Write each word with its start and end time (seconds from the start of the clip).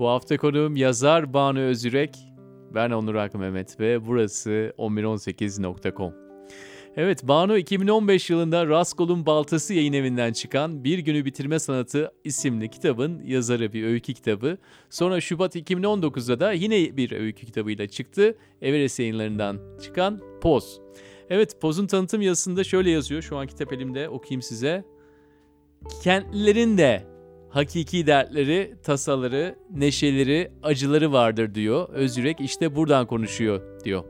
Bu 0.00 0.08
hafta 0.08 0.36
konuğum 0.36 0.76
yazar 0.76 1.34
Banu 1.34 1.58
Özürek. 1.58 2.16
Ben 2.74 2.90
Onur 2.90 3.14
Hakkı 3.14 3.38
Mehmet 3.38 3.80
ve 3.80 4.06
burası 4.06 4.72
1118.com. 4.78 6.14
Evet, 6.96 7.28
Banu 7.28 7.58
2015 7.58 8.30
yılında 8.30 8.66
Raskol'un 8.66 9.26
Baltası 9.26 9.74
yayın 9.74 9.92
evinden 9.92 10.32
çıkan 10.32 10.84
Bir 10.84 10.98
Günü 10.98 11.24
Bitirme 11.24 11.58
Sanatı 11.58 12.12
isimli 12.24 12.70
kitabın 12.70 13.22
yazarı 13.24 13.72
bir 13.72 13.84
öykü 13.84 14.14
kitabı. 14.14 14.58
Sonra 14.90 15.20
Şubat 15.20 15.56
2019'da 15.56 16.40
da 16.40 16.52
yine 16.52 16.96
bir 16.96 17.12
öykü 17.12 17.46
kitabıyla 17.46 17.88
çıktı. 17.88 18.38
Everest 18.62 18.98
yayınlarından 18.98 19.60
çıkan 19.82 20.20
Poz. 20.40 20.80
Evet, 21.30 21.60
Poz'un 21.60 21.86
tanıtım 21.86 22.22
yazısında 22.22 22.64
şöyle 22.64 22.90
yazıyor. 22.90 23.22
Şu 23.22 23.36
an 23.36 23.46
kitap 23.46 23.72
elimde 23.72 24.08
okuyayım 24.08 24.42
size. 24.42 24.84
Kentlilerin 26.02 26.78
de 26.78 27.09
hakiki 27.50 28.06
dertleri, 28.06 28.74
tasaları, 28.82 29.56
neşeleri, 29.70 30.52
acıları 30.62 31.12
vardır 31.12 31.54
diyor. 31.54 31.88
Özürek 31.88 32.40
işte 32.40 32.76
buradan 32.76 33.06
konuşuyor 33.06 33.84
diyor. 33.84 34.04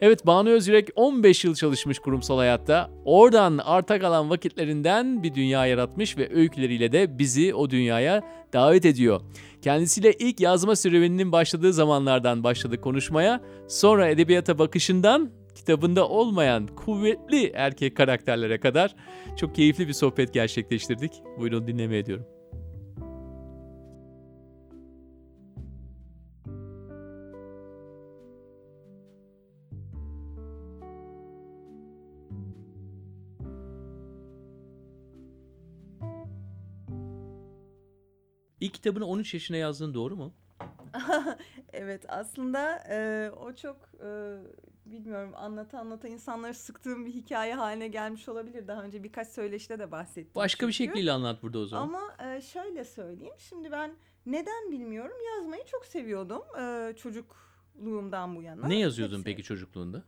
Evet 0.00 0.26
Banu 0.26 0.48
Özürek 0.48 0.88
15 0.96 1.44
yıl 1.44 1.54
çalışmış 1.54 1.98
kurumsal 1.98 2.38
hayatta. 2.38 2.90
Oradan 3.04 3.58
arta 3.58 3.98
kalan 3.98 4.30
vakitlerinden 4.30 5.22
bir 5.22 5.34
dünya 5.34 5.66
yaratmış 5.66 6.18
ve 6.18 6.34
öyküleriyle 6.34 6.92
de 6.92 7.18
bizi 7.18 7.54
o 7.54 7.70
dünyaya 7.70 8.22
davet 8.52 8.84
ediyor. 8.84 9.20
Kendisiyle 9.62 10.12
ilk 10.12 10.40
yazma 10.40 10.76
serüveninin 10.76 11.32
başladığı 11.32 11.72
zamanlardan 11.72 12.44
başladı 12.44 12.80
konuşmaya. 12.80 13.40
Sonra 13.68 14.08
edebiyata 14.08 14.58
bakışından 14.58 15.30
kitabında 15.54 16.08
olmayan 16.08 16.66
kuvvetli 16.66 17.52
erkek 17.54 17.96
karakterlere 17.96 18.60
kadar 18.60 18.94
çok 19.36 19.54
keyifli 19.54 19.88
bir 19.88 19.92
sohbet 19.92 20.34
gerçekleştirdik. 20.34 21.12
Buyurun 21.38 21.66
dinlemeye 21.66 22.00
ediyorum. 22.00 22.39
Kitabını 38.90 39.10
13 39.10 39.34
yaşına 39.34 39.56
yazdığın 39.56 39.94
doğru 39.94 40.16
mu? 40.16 40.32
evet 41.72 42.04
aslında 42.08 42.84
e, 42.90 43.30
o 43.30 43.52
çok 43.54 43.76
e, 44.04 44.38
bilmiyorum 44.86 45.32
anlata 45.36 45.78
anlata 45.78 46.08
insanları 46.08 46.54
sıktığım 46.54 47.06
bir 47.06 47.12
hikaye 47.12 47.54
haline 47.54 47.88
gelmiş 47.88 48.28
olabilir. 48.28 48.68
Daha 48.68 48.82
önce 48.82 49.02
birkaç 49.02 49.28
söyleşide 49.28 49.78
de 49.78 49.90
bahsettim. 49.90 50.34
Başka 50.34 50.68
bir 50.68 50.72
çünkü. 50.72 50.88
şekliyle 50.88 51.12
anlat 51.12 51.42
burada 51.42 51.58
o 51.58 51.66
zaman. 51.66 51.88
Ama 51.88 52.30
e, 52.34 52.40
şöyle 52.40 52.84
söyleyeyim. 52.84 53.34
Şimdi 53.38 53.70
ben 53.70 53.92
neden 54.26 54.72
bilmiyorum 54.72 55.16
yazmayı 55.36 55.64
çok 55.66 55.86
seviyordum 55.86 56.42
e, 56.60 56.94
çocukluğumdan 56.96 58.36
bu 58.36 58.42
yana. 58.42 58.66
Ne 58.66 58.78
yazıyordun 58.78 59.14
Hepsi. 59.14 59.24
peki 59.24 59.42
çocukluğunda? 59.42 60.02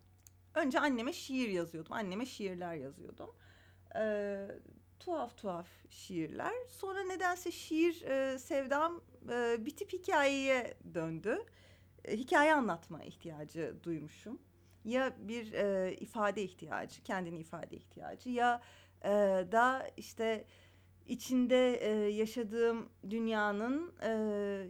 Önce 0.54 0.80
anneme 0.80 1.12
şiir 1.12 1.48
yazıyordum. 1.48 1.92
Anneme 1.92 2.26
şiirler 2.26 2.74
yazıyordum. 2.74 3.30
Ee, 3.96 4.48
tuhaf 5.04 5.36
tuhaf 5.36 5.66
şiirler. 5.90 6.52
Sonra 6.68 7.02
nedense 7.04 7.50
şiir 7.52 8.02
e, 8.02 8.38
sevdam 8.38 9.00
e, 9.30 9.66
bir 9.66 9.76
tip 9.76 9.92
hikayeye 9.92 10.74
döndü. 10.94 11.38
E, 12.04 12.16
hikaye 12.16 12.54
anlatma 12.54 13.04
ihtiyacı 13.04 13.74
duymuşum. 13.82 14.38
Ya 14.84 15.12
bir 15.18 15.52
e, 15.52 15.92
ifade 16.00 16.42
ihtiyacı, 16.42 17.02
kendini 17.02 17.38
ifade 17.38 17.76
ihtiyacı 17.76 18.30
ya 18.30 18.60
e, 19.04 19.08
da 19.52 19.90
işte 19.96 20.44
içinde 21.06 21.74
e, 21.74 21.90
yaşadığım 22.08 22.88
dünyanın 23.10 23.92
e, 24.02 24.08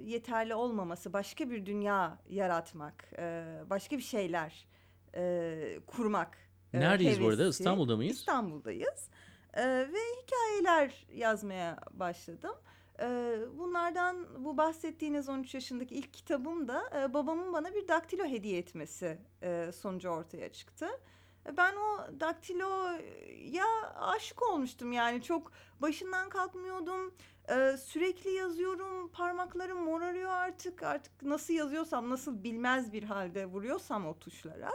yeterli 0.05 0.55
olmaması, 0.55 1.13
başka 1.13 1.51
bir 1.51 1.67
dünya 1.67 2.19
yaratmak, 2.29 3.13
e, 3.19 3.45
başka 3.71 3.97
bir 3.97 4.03
şeyler 4.03 4.67
e, 5.15 5.81
kurmak. 5.87 6.39
e, 6.73 6.81
Neredeyiz 6.81 7.21
bu 7.21 7.29
arada? 7.29 7.43
hevesi. 7.43 7.63
İstanbul'da 7.63 7.97
mıyız? 7.97 8.17
İstanbul'dayız. 8.19 9.09
E, 9.55 9.65
ve 9.67 9.99
hikayeler 10.23 11.07
yazmaya 11.13 11.79
başladım. 11.93 12.55
E, 13.01 13.37
bunlardan 13.59 14.45
bu 14.45 14.57
bahsettiğiniz 14.57 15.29
13 15.29 15.55
yaşındaki 15.55 15.95
ilk 15.95 16.15
kitabım 16.15 16.69
da 16.69 16.83
e, 17.01 17.15
babamın 17.15 17.53
bana 17.53 17.75
bir 17.75 17.89
daktilo 17.89 18.25
hediye 18.25 18.59
etmesi 18.59 19.19
e, 19.43 19.71
sonucu 19.73 20.09
ortaya 20.09 20.53
çıktı. 20.53 20.89
E, 21.47 21.57
Ben 21.57 21.77
o 21.77 22.21
daktiloya 22.21 23.93
aşık 24.01 24.43
olmuştum 24.43 24.93
yani 24.93 25.23
çok 25.23 25.53
başından 25.83 26.29
kalkmıyordum. 26.29 27.15
E, 27.49 27.77
sürekli 27.77 28.31
yazıyorum 28.31 29.09
parmaklarım 29.09 29.83
morarıyor 29.85 30.31
artık 30.31 30.83
artık 30.83 31.23
nasıl 31.23 31.55
yazıyorsam 31.55 32.11
nasıl 32.11 32.45
bilmez 32.45 32.93
bir 32.93 33.03
halde 33.03 33.47
vuruyorsam 33.47 34.07
o 34.07 34.19
tuşlara. 34.19 34.71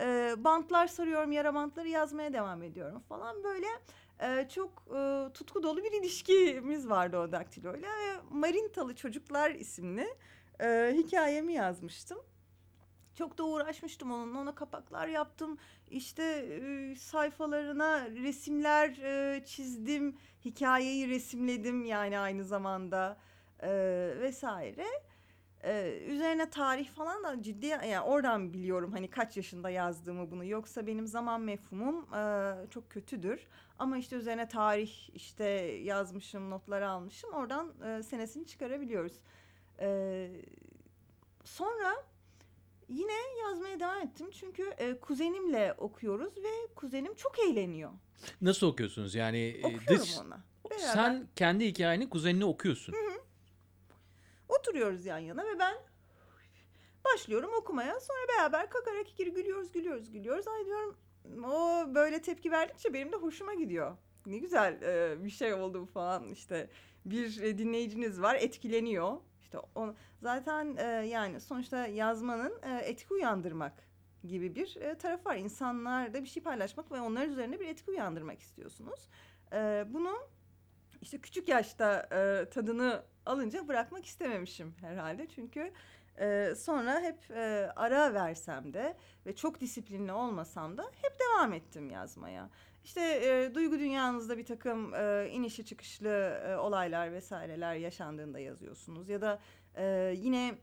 E, 0.00 0.34
bantlar 0.36 0.86
sarıyorum 0.86 1.32
yara 1.32 1.54
bantları 1.54 1.88
yazmaya 1.88 2.32
devam 2.32 2.62
ediyorum 2.62 3.00
falan 3.08 3.44
böyle 3.44 3.66
e, 4.22 4.48
çok 4.48 4.84
e, 4.96 5.32
tutku 5.34 5.62
dolu 5.62 5.84
bir 5.84 5.92
ilişkimiz 5.92 6.88
vardı 6.88 7.18
o 7.18 7.32
daktiloyla. 7.32 7.88
Ve 7.88 8.20
Marintalı 8.30 8.94
Çocuklar 8.94 9.50
isimli 9.50 10.06
e, 10.60 10.92
hikayemi 10.96 11.52
yazmıştım. 11.52 12.18
Çok 13.14 13.38
da 13.38 13.44
uğraşmıştım 13.44 14.12
onunla. 14.12 14.38
Ona 14.38 14.54
kapaklar 14.54 15.06
yaptım. 15.06 15.58
İşte 15.90 16.22
e, 16.22 16.94
sayfalarına 16.94 18.10
resimler 18.10 18.88
e, 18.88 19.44
çizdim. 19.44 20.16
Hikayeyi 20.44 21.08
resimledim 21.08 21.84
yani 21.84 22.18
aynı 22.18 22.44
zamanda 22.44 23.16
e, 23.60 23.70
vesaire. 24.20 24.86
E, 25.64 25.98
üzerine 26.06 26.50
tarih 26.50 26.88
falan 26.88 27.24
da 27.24 27.42
ciddi 27.42 27.66
yani 27.66 28.00
oradan 28.00 28.52
biliyorum 28.52 28.92
hani 28.92 29.10
kaç 29.10 29.36
yaşında 29.36 29.70
yazdığımı 29.70 30.30
bunu. 30.30 30.44
Yoksa 30.44 30.86
benim 30.86 31.06
zaman 31.06 31.40
mefhumum 31.40 32.14
e, 32.14 32.54
çok 32.70 32.90
kötüdür. 32.90 33.46
Ama 33.82 33.98
işte 33.98 34.16
üzerine 34.16 34.48
tarih 34.48 35.08
işte 35.14 35.44
yazmışım, 35.82 36.50
notları 36.50 36.88
almışım. 36.88 37.32
Oradan 37.32 37.74
e, 37.84 38.02
senesini 38.02 38.46
çıkarabiliyoruz. 38.46 39.12
E, 39.80 40.28
sonra 41.44 42.04
yine 42.88 43.12
yazmaya 43.40 43.80
devam 43.80 44.02
ettim. 44.02 44.30
Çünkü 44.30 44.74
e, 44.78 45.00
kuzenimle 45.00 45.74
okuyoruz 45.78 46.36
ve 46.36 46.74
kuzenim 46.76 47.14
çok 47.14 47.38
eğleniyor. 47.38 47.90
Nasıl 48.40 48.66
okuyorsunuz? 48.66 49.14
Yani 49.14 49.38
e, 49.38 49.58
Okuyorum 49.66 49.86
dış- 49.88 50.18
ona. 50.18 50.40
Beraber 50.70 50.86
sen 50.86 51.28
kendi 51.36 51.66
hikayeni 51.66 52.08
kuzenine 52.10 52.44
okuyorsun. 52.44 52.94
oturuyoruz 54.48 55.06
yan 55.06 55.18
yana 55.18 55.44
ve 55.44 55.58
ben 55.58 55.76
başlıyorum 57.04 57.50
okumaya. 57.54 58.00
Sonra 58.00 58.28
beraber 58.38 58.70
kakarak 58.70 59.08
ikili 59.08 59.32
gülüyoruz, 59.34 59.72
gülüyoruz, 59.72 60.10
gülüyoruz. 60.12 60.48
Ay 60.48 60.66
diyorum 60.66 60.96
o 61.44 61.84
böyle 61.94 62.22
tepki 62.22 62.50
verdikçe 62.50 62.92
benim 62.92 63.12
de 63.12 63.16
hoşuma 63.16 63.54
gidiyor. 63.54 63.96
Ne 64.26 64.38
güzel 64.38 64.82
e, 64.82 65.24
bir 65.24 65.30
şey 65.30 65.54
oldu 65.54 65.86
falan 65.86 66.28
işte 66.28 66.70
bir 67.04 67.42
e, 67.42 67.58
dinleyiciniz 67.58 68.22
var 68.22 68.34
etkileniyor. 68.34 69.16
İşte 69.40 69.58
on, 69.74 69.96
zaten 70.22 70.76
e, 70.76 70.84
yani 71.06 71.40
sonuçta 71.40 71.86
yazmanın 71.86 72.60
e, 72.62 72.78
etki 72.78 73.14
uyandırmak 73.14 73.72
gibi 74.24 74.54
bir 74.54 74.76
e, 74.76 74.98
tarafı 74.98 75.28
var. 75.28 75.36
İnsanlarda 75.36 76.22
bir 76.22 76.28
şey 76.28 76.42
paylaşmak 76.42 76.92
ve 76.92 77.00
onların 77.00 77.30
üzerine 77.30 77.60
bir 77.60 77.68
etki 77.68 77.90
uyandırmak 77.90 78.40
istiyorsunuz. 78.40 79.08
E, 79.52 79.84
bunu 79.88 80.14
işte 81.00 81.18
küçük 81.18 81.48
yaşta 81.48 82.08
e, 82.12 82.50
tadını 82.50 83.02
alınca 83.26 83.68
bırakmak 83.68 84.06
istememişim 84.06 84.74
herhalde. 84.80 85.26
Çünkü 85.26 85.72
e, 86.20 86.54
sonra 86.56 87.00
hep 87.00 87.30
e, 87.30 87.72
ara 87.76 88.14
versem 88.14 88.74
de 88.74 88.96
ve 89.26 89.36
çok 89.36 89.60
disiplinli 89.60 90.12
olmasam 90.12 90.78
da 90.78 90.82
hep 90.82 91.16
devam 91.20 91.52
ettim 91.52 91.90
yazmaya. 91.90 92.50
İşte 92.84 93.00
e, 93.00 93.54
duygu 93.54 93.78
dünyanızda 93.78 94.38
bir 94.38 94.46
takım 94.46 94.94
e, 94.94 95.28
inişi 95.32 95.64
çıkışlı 95.64 96.08
e, 96.48 96.56
olaylar 96.56 97.12
vesaireler 97.12 97.74
yaşandığında 97.74 98.38
yazıyorsunuz. 98.38 99.08
Ya 99.08 99.20
da 99.20 99.38
e, 99.76 100.14
yine 100.16 100.54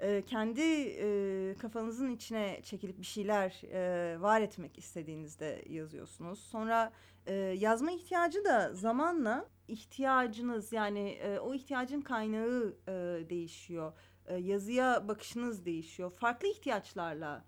e, 0.00 0.24
kendi 0.24 0.60
e, 0.60 1.54
kafanızın 1.58 2.10
içine 2.10 2.60
çekilip 2.62 2.98
bir 2.98 3.06
şeyler 3.06 3.62
e, 3.72 4.20
var 4.20 4.40
etmek 4.40 4.78
istediğinizde 4.78 5.64
yazıyorsunuz. 5.68 6.38
Sonra 6.38 6.92
e, 7.26 7.34
yazma 7.34 7.90
ihtiyacı 7.90 8.44
da 8.44 8.74
zamanla 8.74 9.48
ihtiyacınız 9.68 10.72
yani 10.72 11.08
e, 11.08 11.38
o 11.38 11.54
ihtiyacın 11.54 12.00
kaynağı 12.00 12.76
e, 12.88 12.92
değişiyor. 13.30 13.92
E, 14.28 14.36
yazıya 14.36 15.08
bakışınız 15.08 15.64
değişiyor. 15.64 16.10
Farklı 16.10 16.48
ihtiyaçlarla 16.48 17.44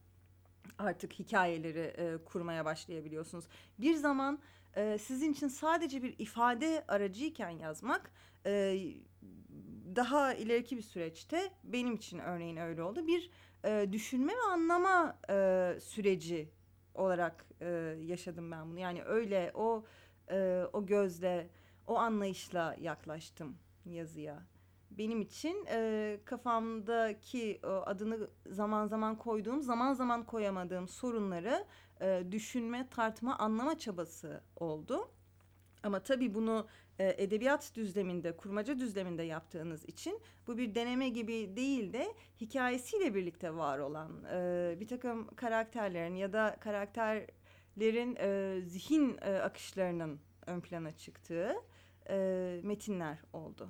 artık 0.78 1.12
hikayeleri 1.12 1.78
e, 1.78 2.24
kurmaya 2.24 2.64
başlayabiliyorsunuz. 2.64 3.48
Bir 3.78 3.94
zaman 3.94 4.38
e, 4.76 4.98
sizin 4.98 5.32
için 5.32 5.48
sadece 5.48 6.02
bir 6.02 6.14
ifade 6.18 6.84
aracıyken 6.88 7.50
yazmak 7.50 8.10
e, 8.46 8.78
daha 9.96 10.34
ileriki 10.34 10.76
bir 10.76 10.82
süreçte 10.82 11.52
benim 11.64 11.94
için 11.94 12.18
örneğin 12.18 12.56
öyle 12.56 12.82
oldu. 12.82 13.06
Bir 13.06 13.30
e, 13.64 13.92
düşünme 13.92 14.32
ve 14.32 14.52
anlama 14.52 15.18
e, 15.30 15.78
süreci 15.80 16.48
olarak 16.94 17.46
e, 17.60 17.68
yaşadım 18.00 18.50
ben 18.50 18.70
bunu. 18.70 18.78
Yani 18.78 19.02
öyle 19.04 19.50
o 19.54 19.84
e, 20.30 20.64
o 20.72 20.86
gözle, 20.86 21.50
o 21.86 21.96
anlayışla 21.96 22.76
yaklaştım 22.80 23.56
yazıya. 23.84 24.50
Benim 25.00 25.20
için 25.20 25.67
e, 25.70 26.19
kafamdaki 26.25 27.61
o 27.64 27.82
adını 27.87 28.31
zaman 28.47 28.87
zaman 28.87 29.19
koyduğum, 29.19 29.62
zaman 29.62 29.94
zaman 29.94 30.26
koyamadığım 30.26 30.88
sorunları 30.88 31.64
e, 32.00 32.25
düşünme, 32.31 32.88
tartma, 32.91 33.38
anlama 33.38 33.79
çabası 33.79 34.41
oldu. 34.56 35.11
Ama 35.82 36.00
tabii 36.00 36.35
bunu 36.35 36.67
e, 36.99 37.14
edebiyat 37.19 37.73
düzleminde, 37.75 38.37
kurmaca 38.37 38.79
düzleminde 38.79 39.23
yaptığınız 39.23 39.85
için 39.85 40.20
bu 40.47 40.58
bir 40.58 40.75
deneme 40.75 41.08
gibi 41.08 41.56
değil 41.56 41.93
de 41.93 42.14
hikayesiyle 42.41 43.14
birlikte 43.14 43.55
var 43.55 43.79
olan 43.79 44.25
e, 44.32 44.76
bir 44.81 44.88
takım 44.88 45.26
karakterlerin 45.26 46.14
ya 46.14 46.32
da 46.32 46.56
karakterlerin 46.61 48.17
e, 48.17 48.61
zihin 48.61 49.19
e, 49.23 49.38
akışlarının 49.38 50.20
ön 50.47 50.61
plana 50.61 50.93
çıktığı 50.93 51.55
e, 52.08 52.61
metinler 52.64 53.19
oldu. 53.32 53.69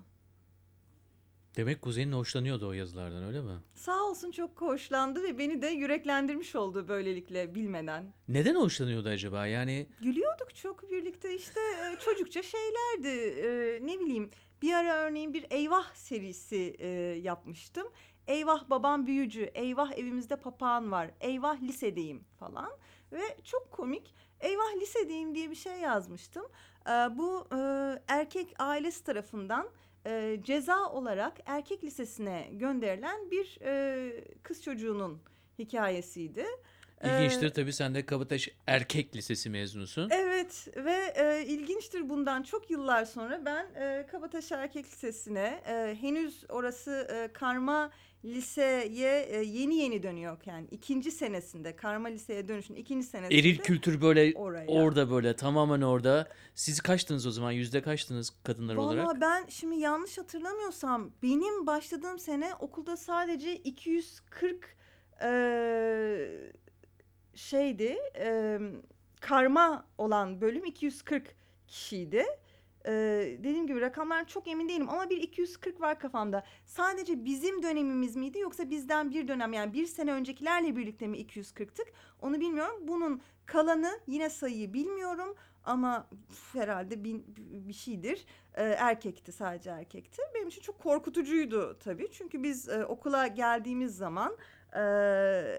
Demek 1.56 1.82
kuzenin 1.82 2.12
hoşlanıyordu 2.12 2.68
o 2.68 2.72
yazılardan 2.72 3.24
öyle 3.24 3.40
mi? 3.40 3.52
Sağ 3.74 4.02
olsun 4.02 4.30
çok 4.30 4.60
hoşlandı 4.60 5.22
ve 5.22 5.38
beni 5.38 5.62
de 5.62 5.66
yüreklendirmiş 5.66 6.54
oldu 6.54 6.88
böylelikle 6.88 7.54
bilmeden. 7.54 8.12
Neden 8.28 8.54
hoşlanıyordu 8.54 9.08
acaba? 9.08 9.46
Yani 9.46 9.86
Gülüyorduk 10.00 10.54
çok 10.54 10.90
birlikte 10.90 11.34
işte 11.36 11.60
e, 11.60 11.98
çocukça 12.04 12.42
şeylerdi. 12.42 13.08
E, 13.40 13.78
ne 13.86 14.00
bileyim 14.00 14.30
bir 14.62 14.72
ara 14.72 14.94
örneğin 14.94 15.34
bir 15.34 15.46
Eyvah 15.50 15.94
serisi 15.94 16.76
e, 16.78 16.88
yapmıştım. 17.22 17.86
Eyvah 18.26 18.70
babam 18.70 19.06
büyücü, 19.06 19.42
eyvah 19.42 19.92
evimizde 19.98 20.36
papağan 20.36 20.92
var, 20.92 21.10
eyvah 21.20 21.62
lisedeyim 21.62 22.24
falan. 22.38 22.70
Ve 23.12 23.22
çok 23.44 23.70
komik 23.70 24.14
eyvah 24.40 24.80
lisedeyim 24.80 25.34
diye 25.34 25.50
bir 25.50 25.54
şey 25.54 25.78
yazmıştım. 25.78 26.46
Bu 27.10 27.46
e, 27.52 27.58
erkek 28.08 28.54
ailesi 28.58 29.04
tarafından 29.04 29.68
e, 30.06 30.40
ceza 30.42 30.90
olarak 30.90 31.38
erkek 31.46 31.84
lisesine 31.84 32.48
gönderilen 32.52 33.30
bir 33.30 33.58
e, 33.62 34.24
kız 34.42 34.62
çocuğunun 34.62 35.22
hikayesiydi. 35.58 36.46
ilginçtir 37.04 37.46
E, 37.46 37.52
tabii 37.52 37.72
sen 37.72 37.94
de 37.94 38.06
Kabataş 38.06 38.48
Erkek 38.66 39.16
Lisesi 39.16 39.50
mezunusun. 39.50 40.10
Evet 40.10 40.68
ve 40.76 41.14
e, 41.16 41.44
ilginçtir 41.46 42.08
bundan 42.08 42.42
çok 42.42 42.70
yıllar 42.70 43.04
sonra 43.04 43.44
ben 43.44 43.66
e, 43.74 44.06
Kabataş 44.06 44.52
Erkek 44.52 44.86
Lisesi'ne 44.86 45.62
e, 45.68 45.96
henüz 46.00 46.44
orası 46.48 47.08
e, 47.12 47.32
karma 47.32 47.90
liseye 48.24 49.22
e, 49.22 49.42
yeni 49.42 49.76
yeni 49.76 50.02
dönüyorken 50.02 50.68
ikinci 50.70 51.10
senesinde 51.10 51.76
karma 51.76 52.08
liseye 52.08 52.48
dönüşün 52.48 52.74
ikinci 52.74 53.06
senesinde 53.06 53.38
Eril 53.38 53.58
kültür 53.58 54.00
böyle 54.00 54.32
oraya. 54.34 54.66
orada 54.66 55.10
böyle 55.10 55.36
tamamen 55.36 55.80
orada. 55.82 56.28
Siz 56.54 56.80
kaçtınız 56.80 57.26
o 57.26 57.30
zaman? 57.30 57.52
Yüzde 57.52 57.82
kaçtınız 57.82 58.32
kadınlar 58.44 58.76
olarak? 58.76 59.06
Valla 59.06 59.20
ben 59.20 59.46
şimdi 59.48 59.76
yanlış 59.76 60.18
hatırlamıyorsam 60.18 61.10
benim 61.22 61.66
başladığım 61.66 62.18
sene 62.18 62.54
okulda 62.54 62.96
sadece 62.96 63.56
240 63.56 64.76
e, 65.22 65.30
şeydi 67.34 67.96
e, 68.18 68.58
karma 69.20 69.86
olan 69.98 70.40
bölüm 70.40 70.64
240 70.64 71.34
kişiydi. 71.66 72.24
E, 72.86 72.92
dediğim 73.38 73.66
gibi 73.66 73.80
rakamlar 73.80 74.26
çok 74.26 74.48
emin 74.48 74.68
değilim 74.68 74.88
ama 74.88 75.10
bir 75.10 75.16
240 75.16 75.80
var 75.80 75.98
kafamda. 75.98 76.44
Sadece 76.66 77.24
bizim 77.24 77.62
dönemimiz 77.62 78.16
miydi 78.16 78.38
yoksa 78.38 78.70
bizden 78.70 79.10
bir 79.10 79.28
dönem 79.28 79.52
yani 79.52 79.72
bir 79.72 79.86
sene 79.86 80.12
öncekilerle 80.12 80.76
birlikte 80.76 81.06
mi 81.06 81.18
240'tık 81.18 81.92
onu 82.20 82.40
bilmiyorum. 82.40 82.76
Bunun 82.88 83.22
kalanı 83.46 84.00
yine 84.06 84.30
sayıyı 84.30 84.72
bilmiyorum 84.72 85.36
ama 85.64 86.08
üf, 86.30 86.54
herhalde 86.54 87.04
bin, 87.04 87.24
bir 87.68 87.72
şeydir. 87.72 88.26
E, 88.54 88.62
erkekti 88.62 89.32
sadece 89.32 89.70
erkekti. 89.70 90.22
Benim 90.34 90.48
için 90.48 90.62
çok 90.62 90.78
korkutucuydu 90.78 91.78
tabii. 91.78 92.08
Çünkü 92.12 92.42
biz 92.42 92.68
e, 92.68 92.84
okula 92.84 93.26
geldiğimiz 93.26 93.96
zaman 93.96 94.36
e, 94.76 94.80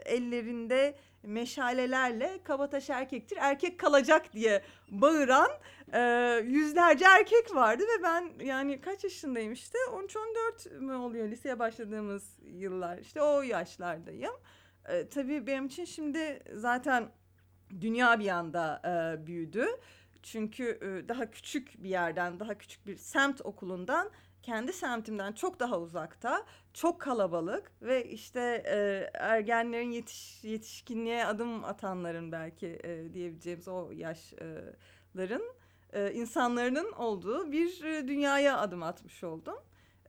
ellerinde 0.06 0.96
meşalelerle 1.24 2.40
kabataş 2.44 2.90
erkektir 2.90 3.38
erkek 3.40 3.80
kalacak 3.80 4.34
diye 4.34 4.62
bağıran 4.90 5.50
e, 5.94 6.00
yüzlerce 6.46 7.06
erkek 7.06 7.56
vardı 7.56 7.84
ve 7.84 8.04
ben 8.04 8.46
yani 8.46 8.82
kaç 8.82 9.04
yaşındayım 9.04 9.54
işte 9.54 9.78
13-14 9.92 10.80
mü 10.80 10.94
oluyor 10.94 11.28
liseye 11.28 11.60
başladığımız 11.60 12.40
yıllar 12.44 12.98
işte 12.98 13.22
o 13.22 13.42
yaşlardayım. 13.42 14.34
E, 14.90 15.10
tabii 15.10 15.48
benim 15.48 15.66
için 15.66 15.86
şimdi 15.86 16.40
zaten 16.54 17.10
dünya 17.82 18.20
bir 18.20 18.28
anda 18.28 18.82
e, 18.86 19.28
büyüdü. 19.28 19.66
Çünkü 20.24 20.80
e, 20.82 21.10
daha 21.10 21.32
küçük 21.32 21.84
bir 21.84 21.90
yerden, 21.90 22.40
daha 22.40 22.58
küçük 22.58 22.88
bir 22.88 22.96
semt 22.98 23.42
okulundan 23.42 24.12
kendi 24.44 24.74
semtimden 24.74 25.34
çok 25.34 25.60
daha 25.60 25.80
uzakta, 25.80 26.46
çok 26.74 27.02
kalabalık 27.02 27.72
ve 27.82 28.06
işte 28.06 28.64
e, 28.68 29.10
ergenlerin 29.14 29.92
yetiş, 29.92 30.44
yetişkinliğe 30.44 31.26
adım 31.26 31.64
atanların 31.64 32.32
belki 32.32 32.80
e, 32.84 33.14
diyebileceğimiz 33.14 33.68
o 33.68 33.92
yaşların 33.92 35.44
e, 35.94 36.12
insanların 36.14 36.92
olduğu 36.92 37.52
bir 37.52 37.84
e, 37.84 38.08
dünyaya 38.08 38.58
adım 38.58 38.84
atmış 38.84 39.24
oldum. 39.24 39.56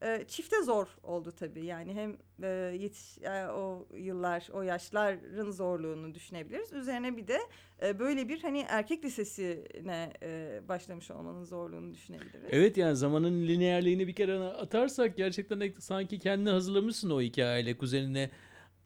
E, 0.03 0.25
çifte 0.27 0.63
zor 0.63 0.87
oldu 1.03 1.31
tabii 1.31 1.65
yani 1.65 1.93
hem 1.93 2.17
e, 2.43 2.47
yetiş 2.79 3.17
e, 3.17 3.47
o 3.47 3.87
yıllar 3.97 4.47
o 4.53 4.61
yaşların 4.61 5.51
zorluğunu 5.51 6.15
düşünebiliriz. 6.15 6.73
Üzerine 6.73 7.17
bir 7.17 7.27
de 7.27 7.39
e, 7.83 7.99
böyle 7.99 8.29
bir 8.29 8.41
hani 8.41 8.65
erkek 8.69 9.05
lisesine 9.05 10.13
e, 10.21 10.61
başlamış 10.67 11.11
olmanın 11.11 11.43
zorluğunu 11.43 11.93
düşünebiliriz. 11.93 12.49
Evet 12.51 12.77
yani 12.77 12.95
zamanın 12.95 13.47
lineerliğini 13.47 14.07
bir 14.07 14.13
kere 14.13 14.39
atarsak 14.39 15.17
gerçekten 15.17 15.73
sanki 15.79 16.19
kendini 16.19 16.49
hazırlamışsın 16.49 17.09
o 17.09 17.21
hikayeyle. 17.21 17.77
Kuzenine 17.77 18.29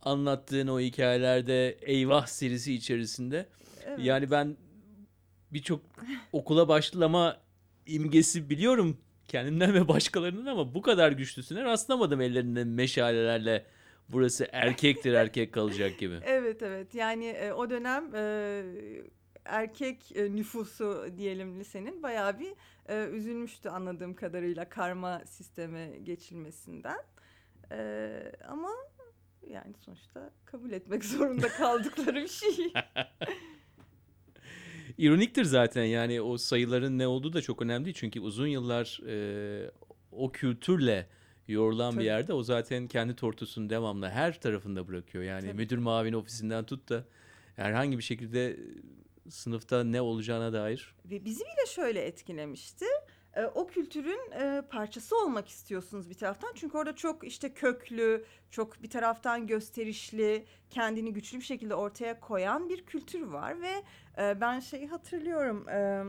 anlattığın 0.02 0.68
o 0.68 0.80
hikayelerde 0.80 1.78
Eyvah 1.81 2.25
serisi 2.25 2.74
içerisinde. 2.74 3.46
Evet. 3.86 4.00
Yani 4.04 4.31
ben 4.31 4.58
birçok 5.54 5.81
okula 6.31 6.68
başlama 6.68 7.38
imgesi 7.86 8.50
biliyorum 8.50 8.98
kendimden 9.28 9.74
ve 9.74 9.88
başkalarından 9.88 10.46
ama 10.46 10.74
bu 10.74 10.82
kadar 10.82 11.12
güçlüsüne 11.12 11.64
rastlamadım 11.64 12.22
ellerinde 12.22 12.64
meşalelerle 12.64 13.66
burası 14.10 14.48
erkektir 14.52 15.14
erkek 15.14 15.54
kalacak 15.54 16.00
gibi. 16.00 16.19
Evet 16.26 16.64
evet 16.64 16.96
yani 16.96 17.26
e, 17.26 17.52
o 17.52 17.69
dönem 17.69 18.16
e, 18.16 18.64
erkek 19.46 20.16
e, 20.16 20.36
nüfusu 20.36 21.06
diyelim 21.18 21.60
lisenin 21.60 22.04
bayağı 22.04 22.40
bir 22.40 22.54
e, 22.90 23.07
üzülmüştü 23.10 23.69
anladığım 23.69 24.14
kadarıyla 24.14 24.69
karma 24.69 25.22
sisteme 25.26 25.88
geçilmesinden. 26.04 27.00
E, 27.72 28.31
ama 28.48 28.69
yani 29.48 29.74
sonuçta 29.74 30.31
kabul 30.46 30.72
etmek 30.72 31.06
zorunda 31.06 31.48
kaldıkları 31.48 32.16
bir 32.16 32.28
şey. 32.28 32.74
İroniktir 34.97 35.44
zaten 35.44 35.83
yani 35.83 36.21
o 36.21 36.37
sayıların 36.37 36.97
ne 36.97 37.07
olduğu 37.07 37.33
da 37.33 37.42
çok 37.42 37.61
önemli. 37.61 37.94
Çünkü 37.94 38.19
uzun 38.19 38.47
yıllar 38.47 39.01
e, 39.07 39.71
o 40.11 40.31
kültürle 40.31 41.07
yorulan 41.47 41.92
Tabii. 41.92 42.01
bir 42.01 42.06
yerde 42.06 42.33
o 42.33 42.44
zaten 42.44 42.87
kendi 42.87 43.16
tortusunu 43.16 43.69
devamlı 43.69 44.09
her 44.09 44.42
tarafında 44.42 44.87
bırakıyor. 44.87 45.23
Yani 45.23 45.45
Tabii. 45.45 45.54
müdür 45.54 45.77
mavin 45.77 46.13
ofisinden 46.13 46.66
tut 46.66 46.89
da 46.89 47.06
herhangi 47.56 47.97
bir 47.97 48.04
şekilde 48.04 48.57
sınıfta 49.30 49.83
ne 49.83 50.01
olacağına 50.01 50.54
dair. 50.54 50.95
Ve 51.06 51.25
bizi 51.25 51.44
bile 51.44 51.66
şöyle 51.68 52.01
etkilemişti. 52.01 52.85
E, 53.38 53.46
o 53.46 53.68
kültürün 53.68 54.32
e, 54.32 54.62
parçası 54.70 55.18
olmak 55.18 55.48
istiyorsunuz 55.48 56.10
bir 56.10 56.16
taraftan. 56.16 56.52
Çünkü 56.56 56.78
orada 56.78 56.96
çok 56.96 57.24
işte 57.24 57.54
köklü, 57.54 58.26
çok 58.52 58.84
bir 58.84 58.90
taraftan 58.90 59.48
gösterişli, 59.48 60.46
kendini 60.70 61.14
güçlü 61.14 61.38
bir 61.40 61.44
şekilde 61.44 61.76
ortaya 61.76 62.20
koyan 62.20 62.70
bir 62.70 62.86
kültür 62.86 63.22
var. 63.22 63.62
Ve 63.62 63.84
e, 64.18 64.42
ben 64.42 64.60
şeyi 64.60 64.88
hatırlıyorum. 64.88 65.70
e, 65.70 66.04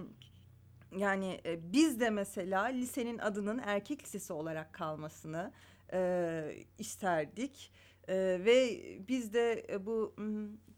yani 0.96 1.40
e, 1.46 1.72
biz 1.72 2.00
de 2.00 2.10
mesela 2.10 2.64
lisenin 2.64 3.18
adının 3.18 3.58
erkek 3.64 4.02
lisesi 4.02 4.32
olarak 4.32 4.72
kalmasını 4.72 5.52
e, 5.92 6.42
isterdik. 6.78 7.72
E, 8.08 8.14
ve 8.44 8.82
biz 9.08 9.34
de 9.34 9.66
e, 9.70 9.86
bu 9.86 10.14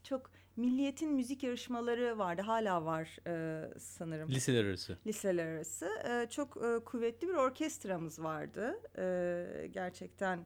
çok 0.03 0.31
milliyetin 0.57 1.11
müzik 1.13 1.43
yarışmaları 1.43 2.17
vardı. 2.17 2.41
Hala 2.41 2.85
var 2.85 3.17
e, 3.27 3.79
sanırım 3.79 4.29
Liseler 4.29 4.65
arası. 4.65 4.97
liseler 5.07 5.45
arası 5.47 5.89
e, 6.09 6.29
çok 6.29 6.57
e, 6.57 6.83
kuvvetli 6.85 7.27
bir 7.27 7.33
orkestramız 7.33 8.19
vardı. 8.23 8.79
E, 8.97 9.67
gerçekten 9.67 10.45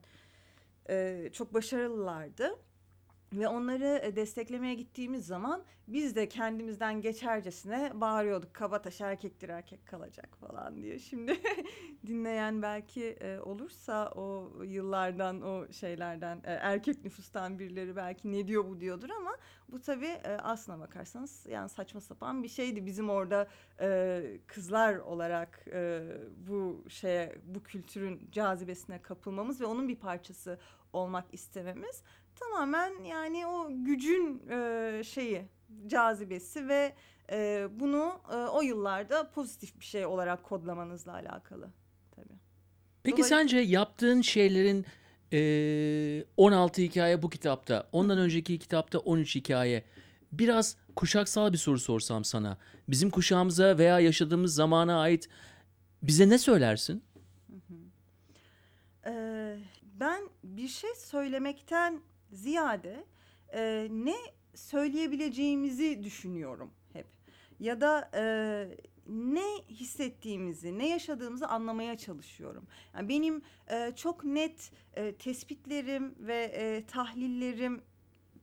e, 0.89 1.29
çok 1.33 1.53
başarılılardı. 1.53 2.55
Ve 3.33 3.47
onları 3.47 4.01
e, 4.03 4.15
desteklemeye 4.15 4.73
gittiğimiz 4.73 5.27
zaman 5.27 5.63
biz 5.87 6.15
de 6.15 6.29
kendimizden 6.29 7.01
geçercesine 7.01 7.91
bağırıyorduk. 7.93 8.53
Kabataş 8.53 9.01
erkektir 9.01 9.49
erkek 9.49 9.85
kalacak 9.85 10.37
falan 10.37 10.81
diye. 10.81 10.99
Şimdi 10.99 11.41
dinleyen 12.07 12.61
belki 12.61 13.05
e, 13.05 13.39
olursa 13.39 14.11
o 14.15 14.51
yıllardan 14.63 15.41
o 15.41 15.71
şeylerden 15.71 16.37
e, 16.43 16.51
erkek 16.51 17.03
nüfustan 17.03 17.59
birileri 17.59 17.95
belki 17.95 18.31
ne 18.31 18.47
diyor 18.47 18.65
bu 18.69 18.79
diyordur 18.79 19.09
ama 19.09 19.37
bu 19.69 19.81
tabii 19.81 20.17
aslına 20.43 20.79
bakarsanız 20.79 21.45
yani 21.49 21.69
saçma 21.69 22.01
sapan 22.01 22.43
bir 22.43 22.47
şeydi. 22.47 22.85
Bizim 22.85 23.09
orada 23.09 23.47
kızlar 24.47 24.95
olarak 24.95 25.65
bu 26.47 26.83
şeye 26.89 27.35
bu 27.45 27.63
kültürün 27.63 28.29
cazibesine 28.31 29.01
kapılmamız 29.01 29.61
ve 29.61 29.65
onun 29.65 29.87
bir 29.87 29.95
parçası 29.95 30.59
olmak 30.93 31.25
istememiz 31.31 32.03
tamamen 32.39 33.03
yani 33.03 33.47
o 33.47 33.67
gücün 33.85 34.49
e, 34.49 35.01
şeyi 35.05 35.41
cazibesi 35.87 36.67
ve 36.67 36.93
e, 37.31 37.67
bunu 37.71 38.19
e, 38.31 38.35
o 38.35 38.61
yıllarda 38.61 39.31
pozitif 39.31 39.79
bir 39.79 39.85
şey 39.85 40.05
olarak 40.05 40.43
kodlamanızla 40.43 41.13
alakalı 41.13 41.69
tabii. 42.15 42.33
Peki 43.03 43.21
Dolay- 43.21 43.27
sence 43.27 43.57
yaptığın 43.57 44.21
şeylerin 44.21 44.85
eee, 45.31 46.25
16 46.37 46.81
hikaye 46.81 47.21
bu 47.21 47.29
kitapta, 47.29 47.89
ondan 47.91 48.17
önceki 48.17 48.59
kitapta 48.59 48.99
13 48.99 49.35
hikaye. 49.35 49.83
Biraz 50.31 50.77
kuşaksal 50.95 51.53
bir 51.53 51.57
soru 51.57 51.79
sorsam 51.79 52.23
sana. 52.23 52.57
Bizim 52.89 53.09
kuşağımıza 53.09 53.77
veya 53.77 53.99
yaşadığımız 53.99 54.55
zamana 54.55 54.99
ait 55.01 55.29
bize 56.03 56.29
ne 56.29 56.37
söylersin? 56.37 57.03
Ee, 59.05 59.57
ben 59.83 60.29
bir 60.43 60.67
şey 60.67 60.89
söylemekten 60.95 62.01
ziyade 62.35 63.05
e, 63.53 63.87
ne 63.91 64.15
söyleyebileceğimizi 64.55 66.03
düşünüyorum 66.03 66.71
hep. 66.93 67.07
Ya 67.59 67.81
da 67.81 68.09
e, 68.13 68.23
ne 69.07 69.63
hissettiğimizi, 69.69 70.77
ne 70.77 70.89
yaşadığımızı 70.89 71.47
anlamaya 71.47 71.97
çalışıyorum. 71.97 72.67
Yani 72.95 73.09
benim 73.09 73.41
e, 73.71 73.91
çok 73.95 74.23
net 74.23 74.71
e, 74.93 75.15
tespitlerim 75.15 76.15
ve 76.19 76.43
e, 76.43 76.85
tahlillerim 76.85 77.81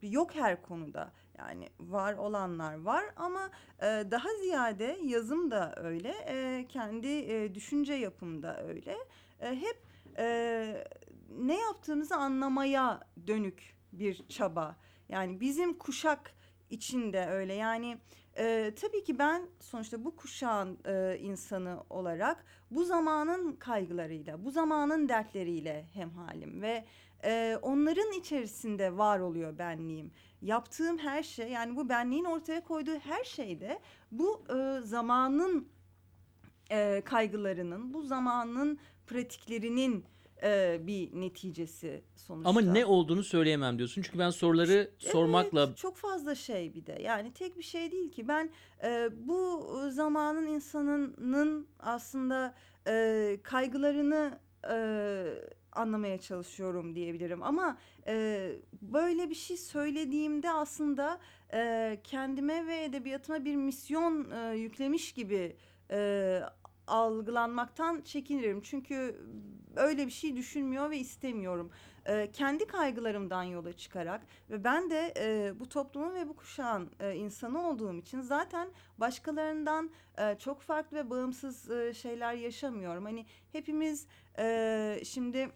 yok 0.02 0.34
her 0.34 0.62
konuda. 0.62 1.12
Yani 1.38 1.68
var 1.80 2.14
olanlar 2.14 2.80
var 2.80 3.04
ama 3.16 3.50
e, 3.78 3.86
daha 4.10 4.28
ziyade 4.42 4.98
yazım 5.02 5.50
da 5.50 5.74
öyle, 5.76 6.14
e, 6.28 6.66
kendi 6.68 7.08
e, 7.08 7.54
düşünce 7.54 7.94
yapım 7.94 8.42
da 8.42 8.62
öyle. 8.64 8.96
E, 9.40 9.60
hep 9.60 9.82
e, 10.18 10.86
ne 11.38 11.60
yaptığımızı 11.60 12.16
anlamaya 12.16 13.00
dönük 13.26 13.81
bir 13.92 14.28
çaba. 14.28 14.76
Yani 15.08 15.40
bizim 15.40 15.78
kuşak 15.78 16.34
içinde 16.70 17.26
öyle. 17.26 17.54
Yani 17.54 17.98
e, 18.38 18.72
tabii 18.80 19.04
ki 19.04 19.18
ben 19.18 19.42
sonuçta 19.60 20.04
bu 20.04 20.16
kuşağın 20.16 20.78
e, 20.86 21.18
insanı 21.18 21.82
olarak 21.90 22.44
bu 22.70 22.84
zamanın 22.84 23.52
kaygılarıyla, 23.52 24.44
bu 24.44 24.50
zamanın 24.50 25.08
dertleriyle 25.08 25.86
hemhalim 25.94 26.62
ve 26.62 26.84
e, 27.24 27.58
onların 27.62 28.12
içerisinde 28.12 28.98
var 28.98 29.18
oluyor 29.18 29.58
benliğim. 29.58 30.10
Yaptığım 30.42 30.98
her 30.98 31.22
şey 31.22 31.48
yani 31.48 31.76
bu 31.76 31.88
benliğin 31.88 32.24
ortaya 32.24 32.64
koyduğu 32.64 32.98
her 32.98 33.24
şeyde 33.24 33.80
bu 34.12 34.44
e, 34.56 34.80
zamanın 34.80 35.68
e, 36.70 37.02
kaygılarının, 37.04 37.94
bu 37.94 38.02
zamanın 38.02 38.78
pratiklerinin 39.06 40.04
e, 40.42 40.80
bir 40.86 41.20
neticesi 41.20 42.02
sonuçta. 42.16 42.50
Ama 42.50 42.60
ne 42.60 42.86
olduğunu 42.86 43.24
söyleyemem 43.24 43.78
diyorsun. 43.78 44.02
Çünkü 44.02 44.18
ben 44.18 44.30
soruları 44.30 44.90
sormakla 44.98 45.64
Evet, 45.66 45.76
çok 45.76 45.96
fazla 45.96 46.34
şey 46.34 46.74
bir 46.74 46.86
de. 46.86 47.02
Yani 47.02 47.32
tek 47.32 47.58
bir 47.58 47.62
şey 47.62 47.92
değil 47.92 48.10
ki. 48.10 48.28
Ben 48.28 48.50
e, 48.84 49.08
bu 49.16 49.68
zamanın 49.90 50.46
insanının 50.46 51.66
aslında 51.78 52.54
e, 52.86 53.38
kaygılarını 53.42 54.38
e, 54.70 54.76
anlamaya 55.72 56.18
çalışıyorum 56.18 56.94
diyebilirim. 56.94 57.42
Ama 57.42 57.78
e, 58.06 58.48
böyle 58.82 59.30
bir 59.30 59.34
şey 59.34 59.56
söylediğimde 59.56 60.50
aslında 60.50 61.20
e, 61.54 62.00
kendime 62.04 62.66
ve 62.66 62.84
edebiyatıma 62.84 63.44
bir 63.44 63.56
misyon 63.56 64.30
e, 64.30 64.56
yüklemiş 64.56 65.12
gibi 65.12 65.56
e, 65.90 66.40
algılanmaktan 66.86 68.00
çekinirim. 68.00 68.60
Çünkü 68.62 69.16
öyle 69.76 70.06
bir 70.06 70.12
şey 70.12 70.36
düşünmüyor 70.36 70.90
ve 70.90 70.98
istemiyorum. 70.98 71.70
E, 72.06 72.32
kendi 72.32 72.66
kaygılarımdan 72.66 73.42
yola 73.42 73.72
çıkarak 73.72 74.22
ve 74.50 74.64
ben 74.64 74.90
de 74.90 75.14
e, 75.18 75.60
bu 75.60 75.68
toplumun 75.68 76.14
ve 76.14 76.28
bu 76.28 76.36
kuşağın 76.36 76.90
e, 77.00 77.14
insanı 77.14 77.68
olduğum 77.68 77.98
için 77.98 78.20
zaten 78.20 78.68
başkalarından 78.98 79.90
e, 80.18 80.38
çok 80.38 80.62
farklı 80.62 80.96
ve 80.96 81.10
bağımsız 81.10 81.70
e, 81.70 81.94
şeyler 81.94 82.34
yaşamıyorum. 82.34 83.04
Hani 83.04 83.26
hepimiz 83.52 84.06
e, 84.38 85.00
şimdi 85.04 85.50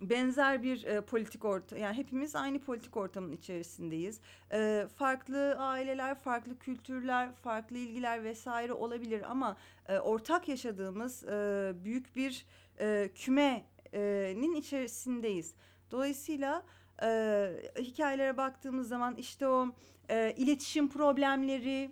benzer 0.00 0.62
bir 0.62 0.84
e, 0.84 1.00
politik 1.00 1.44
orta 1.44 1.78
yani 1.78 1.96
hepimiz 1.96 2.36
aynı 2.36 2.58
politik 2.58 2.96
ortamın 2.96 3.32
içerisindeyiz. 3.32 4.20
E, 4.52 4.86
farklı 4.96 5.54
aileler, 5.58 6.14
farklı 6.14 6.58
kültürler, 6.58 7.32
farklı 7.34 7.76
ilgiler 7.76 8.24
vesaire 8.24 8.72
olabilir 8.72 9.30
ama 9.30 9.56
e, 9.88 9.98
ortak 9.98 10.48
yaşadığımız 10.48 11.24
e, 11.24 11.72
büyük 11.84 12.16
bir 12.16 12.46
e, 12.80 13.10
kümenin 13.14 14.54
içerisindeyiz. 14.54 15.54
Dolayısıyla 15.90 16.62
e, 17.02 17.50
hikayelere 17.78 18.36
baktığımız 18.36 18.88
zaman 18.88 19.14
işte 19.14 19.48
o 19.48 19.68
e, 20.08 20.34
iletişim 20.36 20.88
problemleri, 20.88 21.90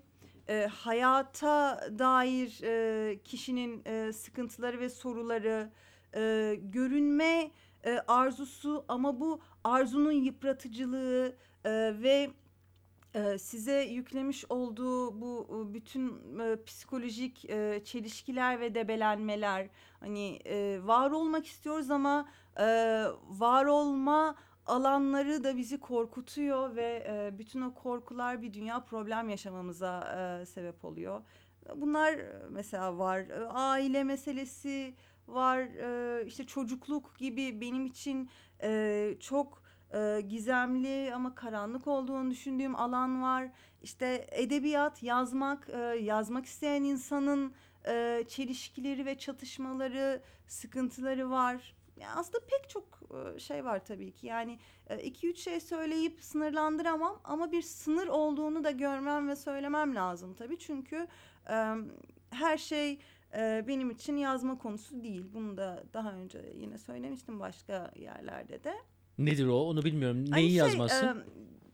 e, 0.49 0.67
hayata 0.67 1.81
dair 1.99 2.61
e, 2.63 3.19
kişinin 3.23 3.83
e, 3.87 4.13
sıkıntıları 4.13 4.81
ve 4.81 4.89
soruları, 4.89 5.71
e, 6.15 6.55
görünme 6.63 7.51
e, 7.85 7.99
arzusu 8.09 8.85
ama 8.89 9.21
bu 9.21 9.41
arzunun 9.65 10.13
yıpratıcılığı 10.13 11.37
e, 11.65 11.71
ve 12.03 12.31
e, 13.15 13.39
size 13.39 13.83
yüklemiş 13.83 14.45
olduğu 14.49 15.21
bu 15.21 15.47
e, 15.51 15.75
bütün 15.75 16.39
e, 16.39 16.65
psikolojik 16.65 17.51
e, 17.51 17.85
çelişkiler 17.85 18.61
ve 18.61 18.75
debelenmeler 18.75 19.69
hani 20.01 20.39
e, 20.47 20.81
var 20.83 21.11
olmak 21.11 21.47
istiyoruz 21.47 21.91
ama 21.91 22.29
e, 22.57 22.65
var 23.29 23.65
olma 23.65 24.35
alanları 24.67 25.45
da 25.45 25.57
bizi 25.57 25.81
korkutuyor 25.81 26.77
ve 26.77 27.07
e, 27.09 27.39
bütün 27.39 27.61
o 27.61 27.75
korkular 27.75 28.43
bir 28.43 28.53
dünya 28.53 28.85
problem 28.85 29.29
yaşamamıza 29.29 30.01
e, 30.43 30.47
sebep 30.47 30.85
oluyor. 30.85 31.23
Bunlar 31.77 32.15
mesela 32.51 32.99
var. 32.99 33.19
E, 33.19 33.47
Aile 33.47 34.05
meselesi 34.05 34.95
var. 35.35 35.59
E, 35.59 36.27
işte 36.27 36.47
çocukluk 36.47 37.19
gibi 37.19 37.61
benim 37.61 37.87
için 37.87 38.31
e, 38.63 39.15
çok 39.21 39.63
e, 39.95 40.21
gizemli 40.21 41.15
ama 41.15 41.35
karanlık 41.35 41.87
olduğunu 41.87 42.31
düşündüğüm 42.31 42.77
alan 42.77 43.23
var. 43.23 43.51
İşte 43.83 44.27
edebiyat, 44.31 45.03
yazmak, 45.03 45.69
e, 45.69 45.79
yazmak 45.79 46.47
isteyen 46.47 46.83
insanın 46.83 47.53
e, 47.89 48.25
çelişkileri 48.29 49.07
ve 49.07 49.19
çatışmaları, 49.19 50.23
sıkıntıları 50.47 51.31
var. 51.31 51.75
Aslında 52.17 52.39
pek 52.47 52.69
çok 52.69 53.01
şey 53.39 53.65
var 53.65 53.85
tabii 53.85 54.13
ki. 54.13 54.27
Yani 54.27 54.59
iki 55.05 55.29
üç 55.29 55.39
şey 55.39 55.61
söyleyip 55.61 56.25
sınırlandıramam 56.25 57.21
ama 57.25 57.53
bir 57.53 57.63
sınır 57.63 58.07
olduğunu 58.07 58.65
da 58.65 58.71
görmem 58.71 59.29
ve 59.29 59.37
söylemem 59.37 59.95
lazım 59.95 60.35
tabii. 60.35 60.59
Çünkü 60.59 61.07
her 62.31 62.59
şey 62.59 62.99
e, 63.37 63.65
benim 63.69 63.91
için 63.91 64.17
yazma 64.17 64.59
konusu 64.59 65.03
değil. 65.03 65.25
Bunu 65.35 65.57
da 65.57 65.85
daha 65.95 66.13
önce 66.13 66.53
yine 66.57 66.79
söylemiştim 66.79 67.41
başka 67.41 67.91
yerlerde 67.97 68.65
de. 68.65 68.75
nedir 69.19 69.47
o? 69.47 69.57
Onu 69.69 69.83
bilmiyorum. 69.85 70.25
Hani 70.31 70.41
Neyi 70.41 70.49
şey, 70.49 70.57
yazmazsın? 70.59 71.07
e, 71.07 71.25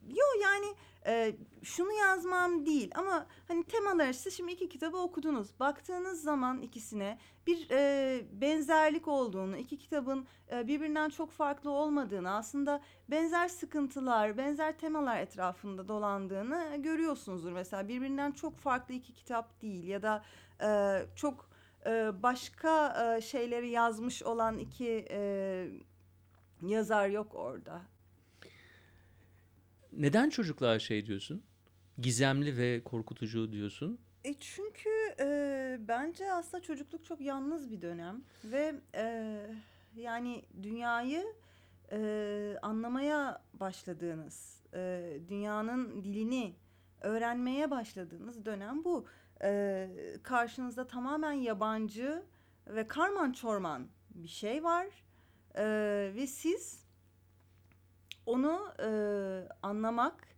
yo 0.08 0.24
yani 0.42 0.66
e, 1.06 1.36
şunu 1.62 1.92
yazmam 1.92 2.66
değil 2.66 2.90
ama 2.94 3.26
hani 3.48 3.64
temalar 3.64 4.12
siz 4.12 4.36
şimdi 4.36 4.52
iki 4.52 4.68
kitabı 4.68 4.96
okudunuz. 4.96 5.60
Baktığınız 5.60 6.22
zaman 6.22 6.62
ikisine 6.62 7.18
bir 7.46 7.70
e, 7.70 8.20
benzerlik 8.32 9.08
olduğunu, 9.08 9.56
iki 9.56 9.78
kitabın 9.78 10.26
e, 10.52 10.66
birbirinden 10.66 11.08
çok 11.08 11.30
farklı 11.30 11.70
olmadığını, 11.70 12.34
aslında 12.34 12.80
benzer 13.10 13.48
sıkıntılar, 13.48 14.38
benzer 14.38 14.78
temalar 14.78 15.20
etrafında 15.20 15.88
dolandığını 15.88 16.76
görüyorsunuzdur. 16.78 17.52
Mesela 17.52 17.88
birbirinden 17.88 18.32
çok 18.32 18.58
farklı 18.58 18.94
iki 18.94 19.14
kitap 19.14 19.62
değil 19.62 19.84
ya 19.84 20.02
da 20.02 20.24
e, 20.62 20.68
çok 21.16 21.45
e, 21.86 22.22
başka 22.22 22.94
e, 23.16 23.20
şeyleri 23.20 23.68
yazmış 23.68 24.22
olan 24.22 24.58
iki 24.58 25.06
e, 25.10 25.68
yazar 26.62 27.08
yok 27.08 27.34
orada. 27.34 27.82
Neden 29.92 30.30
çocuklar 30.30 30.78
şey 30.78 31.06
diyorsun? 31.06 31.42
Gizemli 31.98 32.56
ve 32.56 32.84
korkutucu 32.84 33.52
diyorsun. 33.52 33.98
E 34.24 34.34
çünkü 34.34 34.90
e, 35.20 35.78
bence 35.80 36.32
aslında 36.32 36.62
çocukluk 36.62 37.04
çok 37.04 37.20
yalnız 37.20 37.70
bir 37.70 37.82
dönem 37.82 38.22
ve 38.44 38.74
e, 38.94 39.36
yani 39.96 40.42
dünyayı 40.62 41.24
e, 41.92 42.58
anlamaya 42.62 43.42
başladığınız, 43.54 44.62
e, 44.74 45.12
dünyanın 45.28 46.04
dilini 46.04 46.54
öğrenmeye 47.00 47.70
başladığınız 47.70 48.44
dönem 48.44 48.84
bu. 48.84 49.06
E, 49.42 49.88
karşınızda 50.22 50.86
tamamen 50.86 51.32
yabancı 51.32 52.22
ve 52.66 52.88
karman 52.88 53.32
çorman 53.32 53.88
bir 54.14 54.28
şey 54.28 54.64
var 54.64 54.86
E, 55.54 55.64
ve 56.14 56.26
siz 56.26 56.84
onu 58.26 58.72
e, 58.82 58.88
anlamak, 59.62 60.28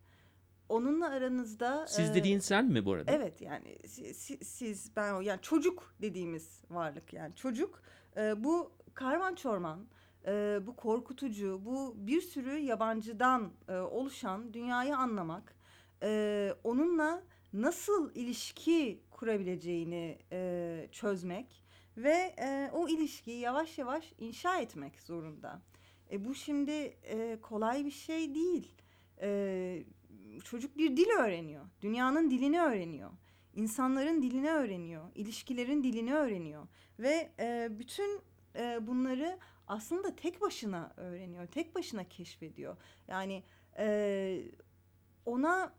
onunla 0.68 1.08
aranızda 1.08 1.86
Siz 1.86 2.10
e, 2.10 2.14
dediğin 2.14 2.38
sen 2.38 2.64
mi 2.64 2.84
bu 2.84 2.92
arada? 2.92 3.12
Evet 3.12 3.40
yani 3.40 3.78
si- 3.88 4.14
si- 4.14 4.44
siz 4.44 4.96
ben 4.96 5.20
yani 5.22 5.40
çocuk 5.42 5.94
dediğimiz 6.02 6.60
varlık 6.70 7.12
yani 7.12 7.34
çocuk 7.34 7.82
e, 8.16 8.44
bu 8.44 8.72
karman 8.94 9.34
çorman 9.34 9.86
e, 10.26 10.58
bu 10.66 10.76
korkutucu 10.76 11.60
bu 11.64 11.94
bir 11.96 12.20
sürü 12.20 12.58
yabancıdan 12.58 13.52
e, 13.68 13.76
oluşan 13.76 14.54
dünyayı 14.54 14.96
anlamak 14.96 15.54
e, 16.02 16.54
onunla 16.64 17.22
nasıl 17.52 18.14
ilişki 18.14 19.00
kurabileceğini 19.10 20.18
e, 20.32 20.88
çözmek 20.92 21.64
ve 21.96 22.34
e, 22.38 22.70
o 22.72 22.88
ilişkiyi 22.88 23.40
yavaş 23.40 23.78
yavaş 23.78 24.12
inşa 24.18 24.58
etmek 24.60 25.00
zorunda. 25.00 25.62
E, 26.10 26.24
bu 26.24 26.34
şimdi 26.34 26.72
e, 27.02 27.38
kolay 27.42 27.84
bir 27.84 27.90
şey 27.90 28.34
değil. 28.34 28.72
E, 29.20 29.84
çocuk 30.44 30.78
bir 30.78 30.96
dil 30.96 31.08
öğreniyor. 31.18 31.64
Dünyanın 31.82 32.30
dilini 32.30 32.60
öğreniyor. 32.60 33.10
İnsanların 33.54 34.22
dilini 34.22 34.50
öğreniyor. 34.50 35.04
ilişkilerin 35.14 35.82
dilini 35.84 36.14
öğreniyor. 36.14 36.66
Ve 36.98 37.30
e, 37.38 37.68
bütün 37.70 38.20
e, 38.56 38.86
bunları 38.86 39.38
aslında 39.66 40.16
tek 40.16 40.40
başına 40.40 40.92
öğreniyor. 40.96 41.46
Tek 41.46 41.74
başına 41.74 42.04
keşfediyor. 42.04 42.76
Yani 43.08 43.42
e, 43.78 44.42
ona 45.26 45.72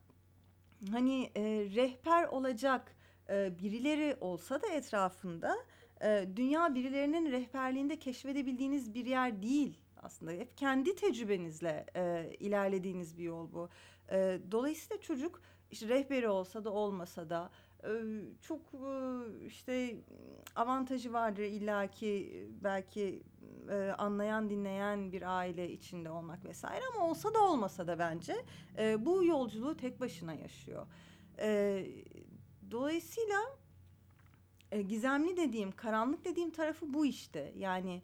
hani 0.91 1.31
e, 1.35 1.41
rehber 1.75 2.23
olacak 2.23 2.95
e, 3.29 3.59
birileri 3.59 4.17
olsa 4.21 4.61
da 4.61 4.67
etrafında 4.67 5.55
e, 6.03 6.27
dünya 6.35 6.75
birilerinin 6.75 7.31
rehberliğinde 7.31 7.99
keşfedebildiğiniz 7.99 8.93
bir 8.93 9.05
yer 9.05 9.41
değil 9.41 9.77
aslında. 9.97 10.31
Hep 10.31 10.57
kendi 10.57 10.95
tecrübenizle 10.95 11.85
e, 11.95 12.31
ilerlediğiniz 12.39 13.17
bir 13.17 13.23
yol 13.23 13.53
bu. 13.53 13.69
E, 14.11 14.39
dolayısıyla 14.51 15.01
çocuk 15.01 15.41
işte 15.71 15.87
rehberi 15.87 16.29
olsa 16.29 16.63
da 16.63 16.71
olmasa 16.71 17.29
da 17.29 17.49
çok 18.41 18.61
işte 19.45 19.95
avantajı 20.55 21.13
vardır 21.13 21.43
illaki 21.43 22.47
belki 22.63 23.23
anlayan 23.97 24.49
dinleyen 24.49 25.11
bir 25.11 25.37
aile 25.37 25.71
içinde 25.71 26.11
olmak 26.11 26.45
vesaire 26.45 26.83
ama 26.93 27.09
olsa 27.09 27.33
da 27.33 27.39
olmasa 27.39 27.87
da 27.87 27.99
bence 27.99 28.35
bu 29.05 29.23
yolculuğu 29.23 29.77
tek 29.77 29.99
başına 29.99 30.33
yaşıyor. 30.33 30.87
Dolayısıyla 32.71 33.39
gizemli 34.87 35.37
dediğim, 35.37 35.71
karanlık 35.71 36.25
dediğim 36.25 36.51
tarafı 36.51 36.93
bu 36.93 37.05
işte. 37.05 37.53
Yani 37.57 38.01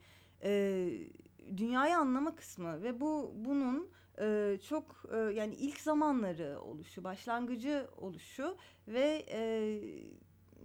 dünyayı 1.57 1.97
anlama 1.97 2.35
kısmı 2.35 2.83
ve 2.83 3.01
bu 3.01 3.31
bunun 3.35 3.89
e, 4.19 4.57
çok 4.69 5.05
e, 5.13 5.17
yani 5.17 5.55
ilk 5.55 5.79
zamanları 5.79 6.59
oluşu, 6.61 7.03
başlangıcı 7.03 7.87
oluşu 7.97 8.57
ve 8.87 9.25
e, 9.31 9.39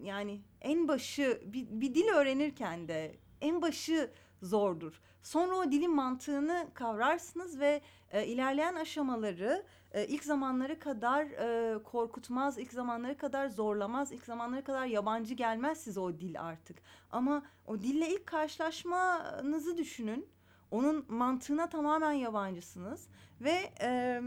yani 0.02 0.40
en 0.60 0.88
başı 0.88 1.42
bir, 1.44 1.66
bir 1.70 1.94
dil 1.94 2.08
öğrenirken 2.08 2.88
de 2.88 3.16
en 3.40 3.62
başı 3.62 4.10
zordur. 4.42 5.00
Sonra 5.22 5.54
o 5.54 5.72
dilin 5.72 5.94
mantığını 5.94 6.68
kavrarsınız 6.74 7.60
ve 7.60 7.80
e, 8.10 8.26
ilerleyen 8.26 8.74
aşamaları 8.74 9.66
e, 9.92 10.06
ilk 10.06 10.24
zamanları 10.24 10.78
kadar 10.78 11.24
e, 11.24 11.82
korkutmaz, 11.82 12.58
ilk 12.58 12.72
zamanları 12.72 13.16
kadar 13.16 13.48
zorlamaz, 13.48 14.12
ilk 14.12 14.24
zamanları 14.24 14.64
kadar 14.64 14.86
yabancı 14.86 15.34
gelmez 15.34 15.80
size 15.80 16.00
o 16.00 16.20
dil 16.20 16.40
artık. 16.40 16.78
Ama 17.10 17.42
o 17.66 17.80
dille 17.80 18.08
ilk 18.08 18.26
karşılaşmanızı 18.26 19.78
düşünün. 19.78 20.28
Onun 20.70 21.04
mantığına 21.08 21.68
tamamen 21.68 22.12
yabancısınız 22.12 23.08
ve 23.40 23.72
e, 23.80 24.22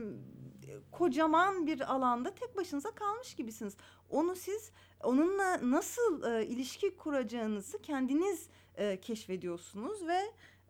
kocaman 0.92 1.68
bir 1.68 1.94
alanda 1.94 2.36
tek 2.36 2.58
başınıza 2.58 2.92
kalmış 2.92 3.36
gibisiniz. 3.36 3.78
Onu 4.10 4.36
siz 4.36 4.72
onunla 5.04 5.72
nasıl 5.72 6.24
e, 6.24 6.46
ilişki 6.46 6.98
kuracağınızı 6.98 7.82
kendiniz 7.82 8.50
e, 8.76 9.00
keşfediyorsunuz 9.02 10.08
ve 10.08 10.22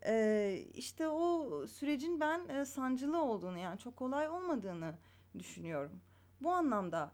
e, 0.05 0.65
işte 0.73 1.07
o 1.07 1.67
sürecin 1.67 2.19
ben 2.19 2.47
e, 2.47 2.65
sancılı 2.65 3.21
olduğunu 3.21 3.57
yani 3.57 3.79
çok 3.79 3.95
kolay 3.95 4.29
olmadığını 4.29 4.93
düşünüyorum. 5.39 6.01
Bu 6.41 6.51
anlamda 6.51 7.11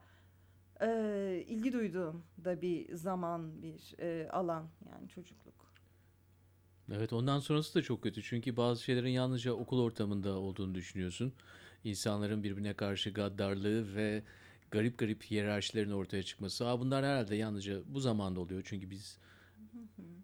e, 0.81 1.43
ilgi 1.47 1.73
duyduğum 1.73 2.23
da 2.45 2.62
bir 2.62 2.95
zaman 2.95 3.62
bir 3.62 3.95
e, 3.99 4.29
alan 4.29 4.67
yani 4.91 5.10
çocukluk. 5.10 5.68
Evet 6.95 7.13
ondan 7.13 7.39
sonrası 7.39 7.75
da 7.75 7.82
çok 7.82 8.04
kötü. 8.04 8.23
Çünkü 8.23 8.58
bazı 8.58 8.84
şeylerin 8.84 9.10
yalnızca 9.10 9.52
okul 9.52 9.82
ortamında 9.82 10.39
olduğunu 10.39 10.75
düşünüyorsun. 10.75 11.34
İnsanların 11.84 12.43
birbirine 12.43 12.73
karşı 12.73 13.10
gaddarlığı 13.10 13.95
ve 13.95 14.23
garip 14.71 14.97
garip 14.97 15.23
hiyerarşilerin 15.23 15.91
ortaya 15.91 16.23
çıkması. 16.23 16.67
Aa, 16.67 16.80
bunlar 16.80 17.06
herhalde 17.06 17.36
yalnızca 17.36 17.82
bu 17.86 17.99
zamanda 17.99 18.39
oluyor. 18.39 18.62
Çünkü 18.65 18.89
biz 18.89 19.17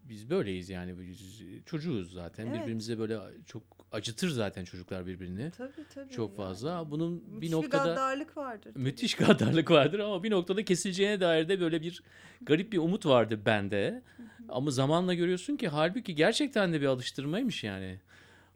biz 0.09 0.29
böyleyiz 0.29 0.69
yani. 0.69 0.99
Biz 0.99 1.41
çocuğuz 1.65 2.13
zaten. 2.13 2.47
Evet. 2.47 2.61
Birbirimize 2.61 2.99
böyle 2.99 3.19
çok 3.45 3.63
acıtır 3.95 4.29
zaten 4.29 4.65
çocuklar 4.65 5.07
birbirini. 5.07 5.51
Tabii 5.57 5.71
tabii. 5.95 6.09
Çok 6.11 6.37
fazla. 6.37 6.69
yani. 6.69 6.91
Bunun 6.91 7.23
bir 7.27 7.31
Müthiş 7.35 7.51
noktada 7.51 7.85
gaddarlık 7.87 8.37
vardır. 8.37 8.71
tabii. 8.73 8.83
müthiş 8.83 9.15
gaddarlık 9.15 9.71
vardır 9.71 9.99
ama 9.99 10.23
bir 10.23 10.31
noktada 10.31 10.65
kesileceğine 10.65 11.19
dair 11.19 11.49
de 11.49 11.59
böyle 11.59 11.81
bir 11.81 12.03
garip 12.41 12.71
bir 12.71 12.77
umut 12.77 13.05
vardı 13.05 13.39
bende. 13.45 14.01
Ama 14.49 14.71
zamanla 14.71 15.13
görüyorsun 15.13 15.57
ki 15.57 15.67
halbuki 15.67 16.15
gerçekten 16.15 16.73
de 16.73 16.81
bir 16.81 16.85
alıştırmaymış 16.85 17.63
yani. 17.63 17.99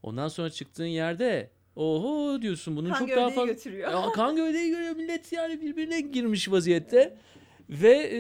Ondan 0.04 0.28
sonra 0.28 0.50
çıktığın 0.50 0.86
yerde 0.86 1.50
oho 1.76 2.42
diyorsun 2.42 2.76
bunun 2.76 2.90
Kan 2.90 3.00
çok 3.00 3.10
daha 3.10 3.16
gövdeyi 3.18 3.36
fazla 3.36 3.52
götürüyor. 3.54 3.92
ya, 3.92 4.12
kan 4.12 4.36
gövdeyi 4.36 4.70
görüyor 4.72 4.96
millet 4.96 5.32
yani 5.32 5.62
birbirine 5.62 6.02
girmiş 6.02 6.52
vaziyette. 6.52 7.18
Ve 7.70 7.92
e, 7.92 8.20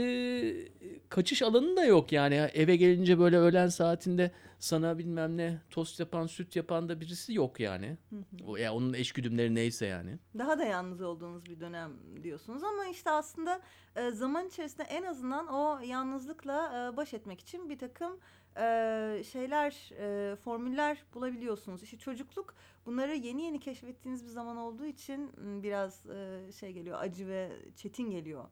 kaçış 1.09 1.41
alanı 1.41 1.77
da 1.77 1.85
yok 1.85 2.11
yani 2.11 2.35
eve 2.35 2.75
gelince 2.75 3.19
böyle 3.19 3.37
öğlen 3.37 3.67
saatinde 3.67 4.31
sana 4.59 4.97
bilmem 4.97 5.37
ne 5.37 5.61
tost 5.69 5.99
yapan 5.99 6.27
süt 6.27 6.55
yapan 6.55 6.89
da 6.89 7.01
birisi 7.01 7.33
yok 7.33 7.59
yani. 7.59 7.97
O, 8.45 8.57
ya 8.57 8.73
onun 8.73 8.93
eşgüdümleri 8.93 9.55
neyse 9.55 9.85
yani. 9.85 10.19
Daha 10.37 10.59
da 10.59 10.63
yalnız 10.63 11.01
olduğunuz 11.01 11.45
bir 11.45 11.59
dönem 11.59 11.91
diyorsunuz 12.23 12.63
ama 12.63 12.85
işte 12.85 13.09
aslında 13.09 13.61
e, 13.95 14.11
zaman 14.11 14.47
içerisinde 14.47 14.83
en 14.83 15.03
azından 15.03 15.47
o 15.47 15.79
yalnızlıkla 15.79 16.91
e, 16.93 16.97
baş 16.97 17.13
etmek 17.13 17.39
için 17.39 17.69
bir 17.69 17.79
takım 17.79 18.19
e, 18.57 19.23
şeyler, 19.31 19.91
e, 19.99 20.35
formüller 20.35 21.03
bulabiliyorsunuz. 21.13 21.83
İşte 21.83 21.97
çocukluk 21.97 22.55
bunları 22.85 23.15
yeni 23.15 23.41
yeni 23.41 23.59
keşfettiğiniz 23.59 24.23
bir 24.23 24.29
zaman 24.29 24.57
olduğu 24.57 24.85
için 24.85 25.31
biraz 25.63 26.05
e, 26.05 26.51
şey 26.59 26.71
geliyor, 26.71 26.97
acı 27.01 27.27
ve 27.27 27.51
çetin 27.75 28.11
geliyor 28.11 28.45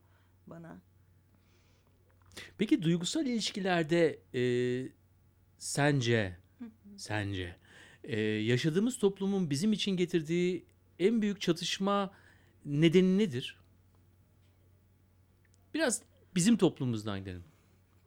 bana. 0.47 0.77
Peki 2.57 2.81
duygusal 2.81 3.25
ilişkilerde 3.25 4.19
e, 4.33 4.41
sence 5.57 6.37
sence 6.97 7.55
e, 8.03 8.19
yaşadığımız 8.21 8.97
toplumun 8.97 9.49
bizim 9.49 9.73
için 9.73 9.97
getirdiği 9.97 10.65
en 10.99 11.21
büyük 11.21 11.41
çatışma 11.41 12.11
nedeni 12.65 13.17
nedir? 13.17 13.59
Biraz 15.73 16.01
bizim 16.35 16.57
toplumumuzdan 16.57 17.19
gidelim. 17.19 17.43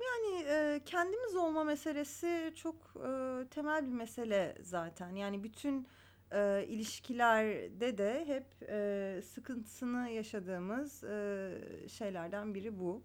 Yani 0.01 0.45
e, 0.49 0.81
kendimiz 0.87 1.35
olma 1.35 1.65
meselesi 1.65 2.53
çok 2.57 2.75
e, 2.97 3.11
temel 3.49 3.87
bir 3.87 3.93
mesele 3.93 4.57
zaten. 4.63 5.15
Yani 5.15 5.45
bütün 5.45 5.87
e, 6.33 6.67
ilişkilerde 6.69 7.99
de 7.99 8.25
hep 8.27 8.69
e, 8.69 9.21
sıkıntısını 9.23 10.11
yaşadığımız 10.11 11.05
e, 11.05 11.59
şeylerden 11.89 12.55
biri 12.55 12.79
bu. 12.79 13.03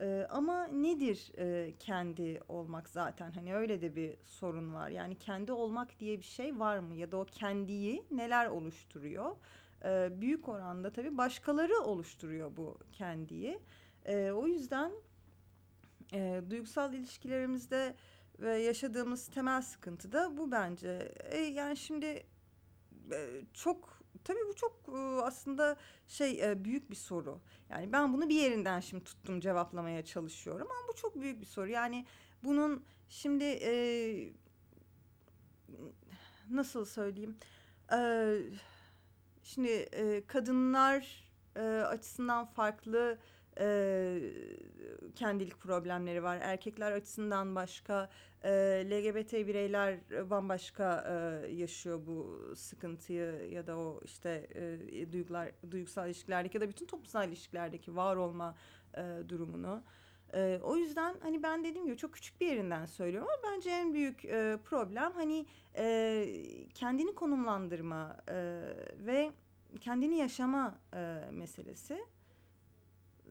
E, 0.00 0.26
ama 0.30 0.66
nedir 0.66 1.32
e, 1.38 1.74
kendi 1.78 2.40
olmak 2.48 2.88
zaten? 2.88 3.32
Hani 3.32 3.54
öyle 3.54 3.80
de 3.80 3.96
bir 3.96 4.16
sorun 4.24 4.74
var. 4.74 4.88
Yani 4.88 5.14
kendi 5.14 5.52
olmak 5.52 6.00
diye 6.00 6.18
bir 6.18 6.24
şey 6.24 6.58
var 6.58 6.78
mı? 6.78 6.94
Ya 6.94 7.12
da 7.12 7.16
o 7.16 7.24
kendiyi 7.24 8.04
neler 8.10 8.46
oluşturuyor? 8.46 9.36
E, 9.84 10.20
büyük 10.20 10.48
oranda 10.48 10.92
tabii 10.92 11.18
başkaları 11.18 11.80
oluşturuyor 11.80 12.56
bu 12.56 12.78
kendiyi. 12.92 13.58
E, 14.04 14.30
o 14.30 14.46
yüzden 14.46 14.92
e, 16.12 16.42
duygusal 16.50 16.94
ilişkilerimizde 16.94 17.94
ve 18.38 18.56
yaşadığımız 18.58 19.28
temel 19.28 19.62
sıkıntı 19.62 20.12
da 20.12 20.36
bu 20.36 20.50
bence. 20.50 21.12
E, 21.30 21.38
yani 21.38 21.76
şimdi 21.76 22.26
çok 23.52 23.98
tabii 24.24 24.48
bu 24.48 24.54
çok 24.54 24.82
aslında 25.22 25.76
şey 26.08 26.64
büyük 26.64 26.90
bir 26.90 26.96
soru. 26.96 27.40
Yani 27.70 27.92
ben 27.92 28.12
bunu 28.12 28.28
bir 28.28 28.34
yerinden 28.34 28.80
şimdi 28.80 29.04
tuttum 29.04 29.40
cevaplamaya 29.40 30.04
çalışıyorum 30.04 30.68
ama 30.70 30.88
bu 30.88 30.96
çok 30.96 31.20
büyük 31.20 31.40
bir 31.40 31.46
soru. 31.46 31.68
Yani 31.70 32.06
bunun 32.44 32.84
şimdi 33.08 33.60
nasıl 36.50 36.84
söyleyeyim? 36.84 37.36
Şimdi 39.42 39.90
kadınlar 40.26 41.30
açısından 41.86 42.46
farklı 42.46 43.18
e, 43.60 44.18
kendilik 45.14 45.60
problemleri 45.60 46.22
var. 46.22 46.38
Erkekler 46.42 46.92
açısından 46.92 47.54
başka, 47.54 48.10
e, 48.44 48.50
LGBT 48.90 49.32
bireyler 49.32 49.98
bambaşka 50.30 51.04
e, 51.08 51.46
yaşıyor 51.52 52.00
bu 52.06 52.40
sıkıntıyı 52.56 53.48
ya 53.50 53.66
da 53.66 53.78
o 53.78 54.00
işte 54.04 54.46
e, 54.92 55.12
duygular, 55.12 55.50
duygusal 55.70 56.06
ilişkilerdeki 56.06 56.56
ya 56.56 56.60
da 56.60 56.68
bütün 56.68 56.86
toplumsal 56.86 57.28
ilişkilerdeki 57.28 57.96
var 57.96 58.16
olma 58.16 58.54
e, 58.96 59.28
durumunu. 59.28 59.82
E, 60.34 60.60
o 60.62 60.76
yüzden 60.76 61.16
hani 61.22 61.42
ben 61.42 61.64
dediğim 61.64 61.86
gibi 61.86 61.96
çok 61.96 62.12
küçük 62.12 62.40
bir 62.40 62.46
yerinden 62.46 62.86
söylüyorum 62.86 63.28
ama 63.28 63.52
bence 63.52 63.70
en 63.70 63.94
büyük 63.94 64.24
e, 64.24 64.58
problem 64.64 65.12
hani 65.12 65.46
e, 65.76 66.26
kendini 66.74 67.14
konumlandırma 67.14 68.16
e, 68.28 68.34
ve 68.98 69.32
kendini 69.80 70.16
yaşama 70.16 70.78
e, 70.94 71.20
meselesi. 71.32 72.06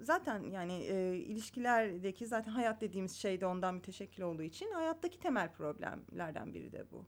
Zaten 0.04 0.44
yani 0.44 0.74
e, 0.74 1.16
ilişkilerdeki 1.16 2.28
zaten 2.28 2.52
hayat 2.52 2.82
dediğimiz 2.82 3.16
şey 3.16 3.42
de 3.42 3.46
ondan 3.46 3.76
müteşekkil 3.76 4.22
olduğu 4.22 4.44
için 4.44 4.72
hayattaki 4.72 5.20
temel 5.20 5.52
problemlerden 5.52 6.54
biri 6.54 6.72
de 6.72 6.92
bu. 6.92 7.06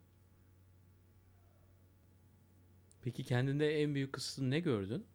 Peki 3.02 3.24
kendinde 3.24 3.82
en 3.82 3.96
büyük 3.96 4.14
kısıtını 4.14 4.52
ne 4.52 4.60
gördün? 4.60 5.06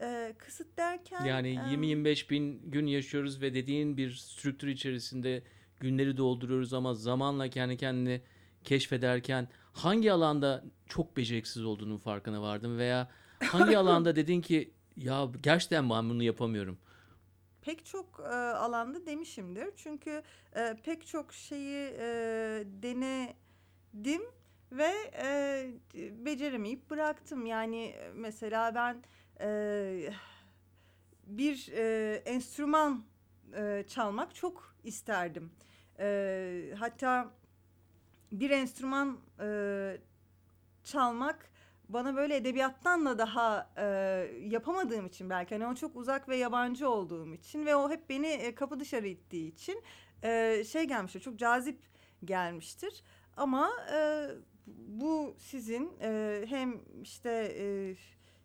E, 0.00 0.34
kısıt 0.38 0.76
derken... 0.76 1.24
Yani 1.24 1.48
em, 1.48 1.82
20-25 1.82 2.30
bin 2.30 2.70
gün 2.70 2.86
yaşıyoruz 2.86 3.42
ve 3.42 3.54
dediğin 3.54 3.96
bir 3.96 4.12
strüktür 4.12 4.68
içerisinde 4.68 5.42
günleri 5.80 6.16
dolduruyoruz 6.16 6.74
ama 6.74 6.94
zamanla 6.94 7.48
kendi 7.48 7.76
kendini 7.76 8.22
keşfederken 8.64 9.48
hangi 9.72 10.12
alanda 10.12 10.64
çok 10.86 11.16
beceriksiz 11.16 11.64
olduğunun 11.64 11.98
farkına 11.98 12.42
vardın 12.42 12.78
veya 12.78 13.10
hangi 13.40 13.78
alanda 13.78 14.16
dedin 14.16 14.40
ki 14.40 14.75
ya 14.96 15.28
gerçekten 15.42 15.90
ben 15.90 16.08
bunu 16.10 16.22
yapamıyorum. 16.22 16.78
pek 17.62 17.84
çok 17.86 18.20
e, 18.20 18.34
alanda 18.34 19.06
demişimdir. 19.06 19.68
Çünkü 19.76 20.22
e, 20.56 20.76
pek 20.84 21.06
çok 21.06 21.32
şeyi 21.32 21.94
e, 21.98 22.06
denedim 22.82 24.22
ve 24.72 24.92
e, 25.22 25.70
beceremeyip 26.26 26.90
bıraktım. 26.90 27.46
Yani 27.46 27.84
e, 27.86 28.10
mesela 28.14 28.74
ben 28.74 29.02
e, 29.40 30.10
bir 31.26 31.68
e, 31.72 32.14
enstrüman 32.14 33.04
e, 33.56 33.84
çalmak 33.88 34.34
çok 34.34 34.76
isterdim. 34.84 35.50
E, 35.98 36.74
hatta 36.78 37.30
bir 38.32 38.50
enstrüman 38.50 39.18
e, 39.40 39.98
çalmak 40.84 41.50
bana 41.88 42.16
böyle 42.16 42.36
edebiyattan 42.36 43.06
da 43.06 43.18
daha 43.18 43.70
e, 43.76 43.84
yapamadığım 44.48 45.06
için 45.06 45.30
belki 45.30 45.54
hani 45.54 45.66
o 45.66 45.74
çok 45.74 45.96
uzak 45.96 46.28
ve 46.28 46.36
yabancı 46.36 46.90
olduğum 46.90 47.34
için 47.34 47.66
ve 47.66 47.76
o 47.76 47.90
hep 47.90 48.08
beni 48.08 48.26
e, 48.26 48.54
kapı 48.54 48.80
dışarı 48.80 49.06
ittiği 49.08 49.52
için 49.52 49.82
e, 50.22 50.64
şey 50.64 50.84
gelmiştir 50.84 51.20
çok 51.20 51.38
cazip 51.38 51.78
gelmiştir. 52.24 53.02
Ama 53.36 53.70
e, 53.92 54.28
bu 54.66 55.34
sizin 55.38 55.92
e, 56.02 56.44
hem 56.48 56.80
işte 57.02 57.54
e, 57.58 57.96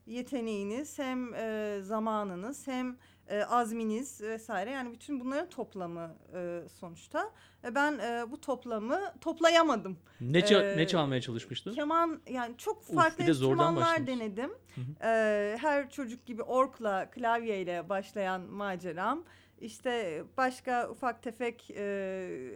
yeteneğiniz 0.05 0.99
hem 0.99 1.33
e, 1.33 1.79
zamanınız 1.81 2.67
hem 2.67 2.97
e, 3.31 3.43
azminiz 3.45 4.21
vesaire 4.21 4.71
yani 4.71 4.93
bütün 4.93 5.19
bunların 5.19 5.49
toplamı 5.49 6.15
e, 6.35 6.61
sonuçta. 6.79 7.31
E, 7.65 7.75
ben 7.75 7.99
e, 7.99 8.31
bu 8.31 8.41
toplamı 8.41 8.99
toplayamadım. 9.21 9.97
Ne 10.21 10.39
ça- 10.39 10.73
Ee, 10.73 10.77
ne 10.77 10.87
çalmaya 10.87 11.21
çalışmıştın? 11.21 11.73
Keman 11.73 12.21
yani 12.29 12.57
çok 12.57 12.83
farklı 12.83 13.23
enstrümanlar 13.23 13.81
başlamış. 13.91 14.07
denedim. 14.07 14.49
Hı 14.49 14.81
hı. 14.81 15.07
Ee, 15.07 15.57
her 15.61 15.89
çocuk 15.89 16.25
gibi 16.25 16.43
orkla, 16.43 17.09
klavyeyle 17.11 17.89
başlayan 17.89 18.41
maceram. 18.41 19.23
İşte 19.61 20.23
başka 20.37 20.89
ufak 20.89 21.23
tefek 21.23 21.71
e, 21.75 21.83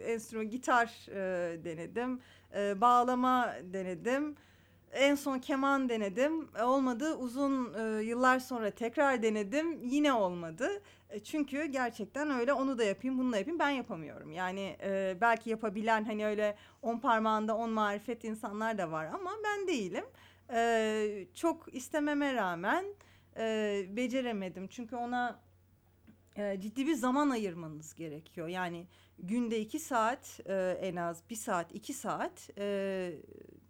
enstrüman, 0.06 0.50
gitar 0.50 1.06
e, 1.10 1.64
denedim. 1.64 2.20
E, 2.56 2.80
bağlama 2.80 3.54
denedim. 3.62 4.36
En 4.96 5.14
son 5.14 5.38
keman 5.38 5.88
denedim. 5.88 6.48
E, 6.58 6.62
olmadı. 6.62 7.14
Uzun 7.14 7.74
e, 7.74 8.02
yıllar 8.02 8.38
sonra 8.38 8.70
tekrar 8.70 9.22
denedim. 9.22 9.78
Yine 9.82 10.12
olmadı. 10.12 10.82
E, 11.10 11.18
çünkü 11.20 11.64
gerçekten 11.64 12.30
öyle 12.30 12.52
onu 12.52 12.78
da 12.78 12.84
yapayım, 12.84 13.18
bunu 13.18 13.32
da 13.32 13.38
yapayım. 13.38 13.58
Ben 13.58 13.70
yapamıyorum. 13.70 14.32
Yani 14.32 14.76
e, 14.82 15.16
belki 15.20 15.50
yapabilen 15.50 16.04
hani 16.04 16.26
öyle 16.26 16.56
on 16.82 16.98
parmağında 16.98 17.56
on 17.56 17.70
marifet 17.70 18.24
insanlar 18.24 18.78
da 18.78 18.90
var 18.90 19.06
ama 19.06 19.30
ben 19.44 19.68
değilim. 19.68 20.04
E, 20.52 21.26
çok 21.34 21.74
istememe 21.74 22.34
rağmen 22.34 22.84
e, 23.36 23.84
beceremedim. 23.88 24.68
Çünkü 24.68 24.96
ona 24.96 25.40
e, 26.36 26.60
ciddi 26.60 26.86
bir 26.86 26.94
zaman 26.94 27.30
ayırmanız 27.30 27.94
gerekiyor. 27.94 28.48
Yani 28.48 28.86
günde 29.18 29.60
iki 29.60 29.78
saat 29.78 30.40
e, 30.46 30.78
en 30.80 30.96
az 30.96 31.22
bir 31.30 31.36
saat 31.36 31.74
iki 31.74 31.92
saat 31.92 32.50
e, 32.58 33.12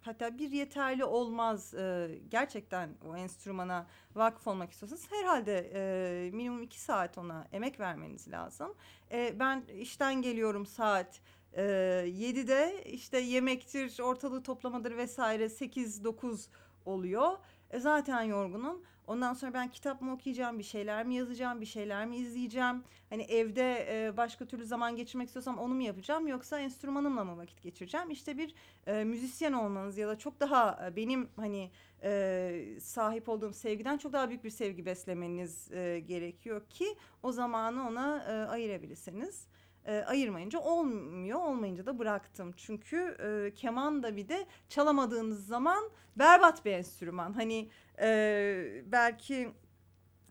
hatta 0.07 0.39
bir 0.39 0.51
yeterli 0.51 1.05
olmaz. 1.05 1.75
E, 1.75 2.09
gerçekten 2.29 2.91
o 3.09 3.17
enstrümana 3.17 3.87
vakıf 4.15 4.47
olmak 4.47 4.73
istiyorsanız 4.73 5.13
herhalde 5.13 5.71
e, 5.75 6.31
minimum 6.31 6.63
iki 6.63 6.81
saat 6.81 7.19
ona 7.19 7.49
emek 7.53 7.81
vermeniz 7.81 8.29
lazım. 8.29 8.75
E, 9.13 9.39
ben 9.39 9.63
işten 9.81 10.23
geliyorum 10.23 10.67
saat 10.67 11.21
e, 11.53 11.63
7'de 11.63 12.85
işte 12.85 13.19
yemektir, 13.19 14.01
ortalığı 14.01 14.43
toplamadır 14.43 14.97
vesaire 14.97 15.45
8-9 15.45 16.49
oluyor. 16.85 17.39
E, 17.71 17.81
zaten 17.81 18.23
yorgunum. 18.23 18.83
Ondan 19.07 19.35
sonra 19.35 19.55
ben 19.55 19.69
kitap 19.71 20.03
mı 20.03 20.13
okuyacağım, 20.13 20.59
bir 20.59 20.65
şeyler 20.65 21.07
mi 21.07 21.15
yazacağım, 21.15 21.61
bir 21.61 21.67
şeyler 21.67 22.07
mi 22.07 22.17
izleyeceğim? 22.17 22.85
Hani 23.11 23.23
evde 23.23 23.87
e, 23.91 24.17
başka 24.17 24.47
türlü 24.47 24.65
zaman 24.65 24.97
geçirmek 24.97 25.27
istiyorsam 25.27 25.59
onu 25.59 25.75
mu 25.75 25.83
yapacağım 25.83 26.27
yoksa 26.27 26.61
enstrümanımla 26.61 27.25
mı 27.25 27.37
vakit 27.37 27.63
geçireceğim? 27.63 28.11
İşte 28.11 28.39
bir 28.39 28.55
e, 28.87 29.05
müzisyen 29.05 29.53
olmanız 29.53 29.99
ya 29.99 30.09
da 30.09 30.19
çok 30.19 30.41
daha 30.41 30.87
e, 30.87 30.97
benim 30.97 31.29
hani 31.37 31.71
e, 32.03 32.79
sahip 32.81 33.29
olduğum 33.29 33.53
sevgiden 33.53 33.99
çok 33.99 34.13
daha 34.13 34.29
büyük 34.29 34.45
bir 34.45 34.51
sevgi 34.51 34.87
beslemeniz 34.87 35.73
e, 35.73 36.01
gerekiyor 36.01 36.69
ki 36.69 36.97
o 37.23 37.33
zamanı 37.33 37.89
ona 37.89 38.25
e, 38.29 38.33
ayırabilirsiniz. 38.51 39.47
E, 39.87 40.05
ayırmayınca 40.05 40.59
olmuyor, 40.59 41.41
olmayınca 41.41 41.87
da 41.87 41.99
bıraktım. 41.99 42.53
Çünkü 42.57 42.97
e, 42.97 43.55
keman 43.55 44.03
da 44.03 44.17
bir 44.17 44.29
de 44.29 44.47
çalamadığınız 44.69 45.47
zaman 45.47 45.91
berbat 46.17 46.65
bir 46.65 46.73
enstrüman. 46.73 47.33
Hani 47.33 47.69
e, 48.01 48.83
belki 48.87 49.53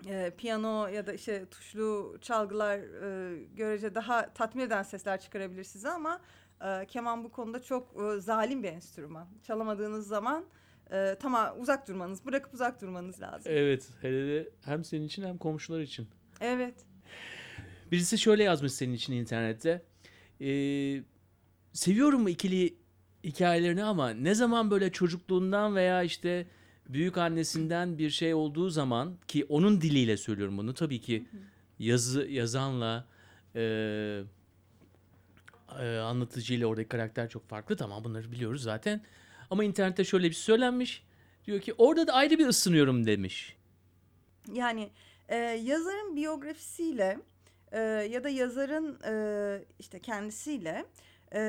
e, 0.08 0.32
piyano 0.38 0.88
ya 0.88 1.08
da 1.08 1.13
işte 1.13 1.46
tuşlu 1.46 2.18
çalgılar 2.22 2.78
e, 2.78 3.44
görece 3.44 3.96
daha 3.96 4.34
tatmin 4.34 4.63
eden 4.63 4.84
sesler 4.84 5.20
çıkarabilir 5.20 5.63
size 5.63 5.89
ama 5.89 6.22
e, 6.65 6.86
keman 6.86 7.24
bu 7.24 7.32
konuda 7.32 7.62
çok 7.62 8.04
e, 8.04 8.20
zalim 8.20 8.63
bir 8.63 8.70
enstrüman. 8.70 9.28
Çalamadığınız 9.44 10.08
zaman 10.08 10.46
e, 10.91 11.15
tamam 11.20 11.56
uzak 11.60 11.88
durmanız, 11.88 12.26
bırakıp 12.26 12.54
uzak 12.54 12.82
durmanız 12.82 13.22
lazım. 13.22 13.52
Evet, 13.56 13.89
hele 14.02 14.28
de 14.28 14.50
hem 14.62 14.84
senin 14.84 15.06
için 15.06 15.24
hem 15.24 15.38
komşular 15.38 15.80
için. 15.80 16.08
Evet. 16.41 16.76
Birisi 17.96 18.18
şöyle 18.18 18.44
yazmış 18.44 18.72
senin 18.74 18.94
için 18.94 19.14
internette. 19.14 19.82
Ee, 20.42 21.04
seviyorum 21.74 22.28
ikili 22.28 22.78
hikayelerini 23.24 23.84
ama 23.84 24.10
ne 24.10 24.36
zaman 24.36 24.72
böyle 24.72 24.92
çocukluğundan 24.92 25.76
veya 25.76 26.04
işte 26.04 26.48
büyük 26.90 27.18
annesinden 27.18 27.98
bir 27.98 28.10
şey 28.10 28.34
olduğu 28.34 28.70
zaman 28.70 29.18
ki 29.28 29.46
onun 29.50 29.82
diliyle 29.82 30.18
söylüyorum 30.18 30.58
bunu 30.58 30.74
tabii 30.74 31.02
ki 31.02 31.26
yazı 31.80 32.28
yazanla 32.28 33.06
e, 33.56 33.62
e, 35.80 35.98
anlatıcıyla 35.98 36.68
oradaki 36.68 36.90
karakter 36.90 37.30
çok 37.30 37.50
farklı 37.50 37.76
tamam 37.76 38.04
bunları 38.04 38.32
biliyoruz 38.32 38.64
zaten 38.64 39.02
ama 39.50 39.64
internette 39.64 40.04
şöyle 40.04 40.28
bir 40.30 40.34
şey 40.34 40.44
söylenmiş 40.44 41.04
diyor 41.46 41.60
ki 41.60 41.74
orada 41.78 42.08
da 42.08 42.14
ayrı 42.14 42.40
bir 42.40 42.48
ısınıyorum 42.48 43.06
demiş. 43.06 43.56
Yani 44.54 44.90
e, 45.30 45.36
yazarın 45.38 46.16
biyografisiyle 46.16 47.20
e, 47.71 47.80
ya 47.82 48.23
da 48.23 48.30
yazarın 48.30 48.99
e, 49.08 49.65
işte 49.80 49.99
kendisiyle 49.99 50.86
e, 51.32 51.39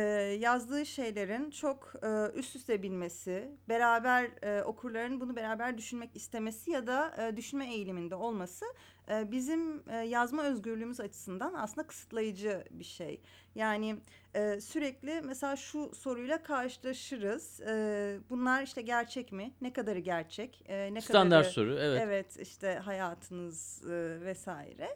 yazdığı 0.40 0.86
şeylerin 0.86 1.50
çok 1.50 1.92
e, 2.02 2.38
üst 2.38 2.56
üste 2.56 2.82
bilmesi, 2.82 3.50
beraber 3.68 4.30
e, 4.42 4.62
okurların 4.62 5.20
bunu 5.20 5.36
beraber 5.36 5.78
düşünmek 5.78 6.10
istemesi 6.14 6.70
ya 6.70 6.86
da 6.86 7.14
e, 7.18 7.36
düşünme 7.36 7.74
eğiliminde 7.74 8.14
olması 8.14 8.64
e, 9.10 9.30
bizim 9.30 9.82
e, 9.90 9.96
yazma 9.96 10.44
özgürlüğümüz 10.44 11.00
açısından 11.00 11.54
aslında 11.54 11.86
kısıtlayıcı 11.86 12.64
bir 12.70 12.84
şey. 12.84 13.20
Yani 13.54 13.96
e, 14.34 14.60
sürekli 14.60 15.20
mesela 15.24 15.56
şu 15.56 15.94
soruyla 15.94 16.42
karşılaşırız. 16.42 17.60
E, 17.60 18.18
bunlar 18.30 18.62
işte 18.62 18.82
gerçek 18.82 19.32
mi? 19.32 19.52
Ne 19.60 19.72
kadarı 19.72 19.98
gerçek? 19.98 20.64
E, 20.68 20.94
ne 20.94 21.00
Standart 21.00 21.42
kadarı... 21.42 21.52
soru 21.52 21.78
evet. 21.78 22.00
Evet 22.04 22.36
işte 22.40 22.74
hayatınız 22.84 23.84
e, 23.84 24.20
vesaire. 24.20 24.88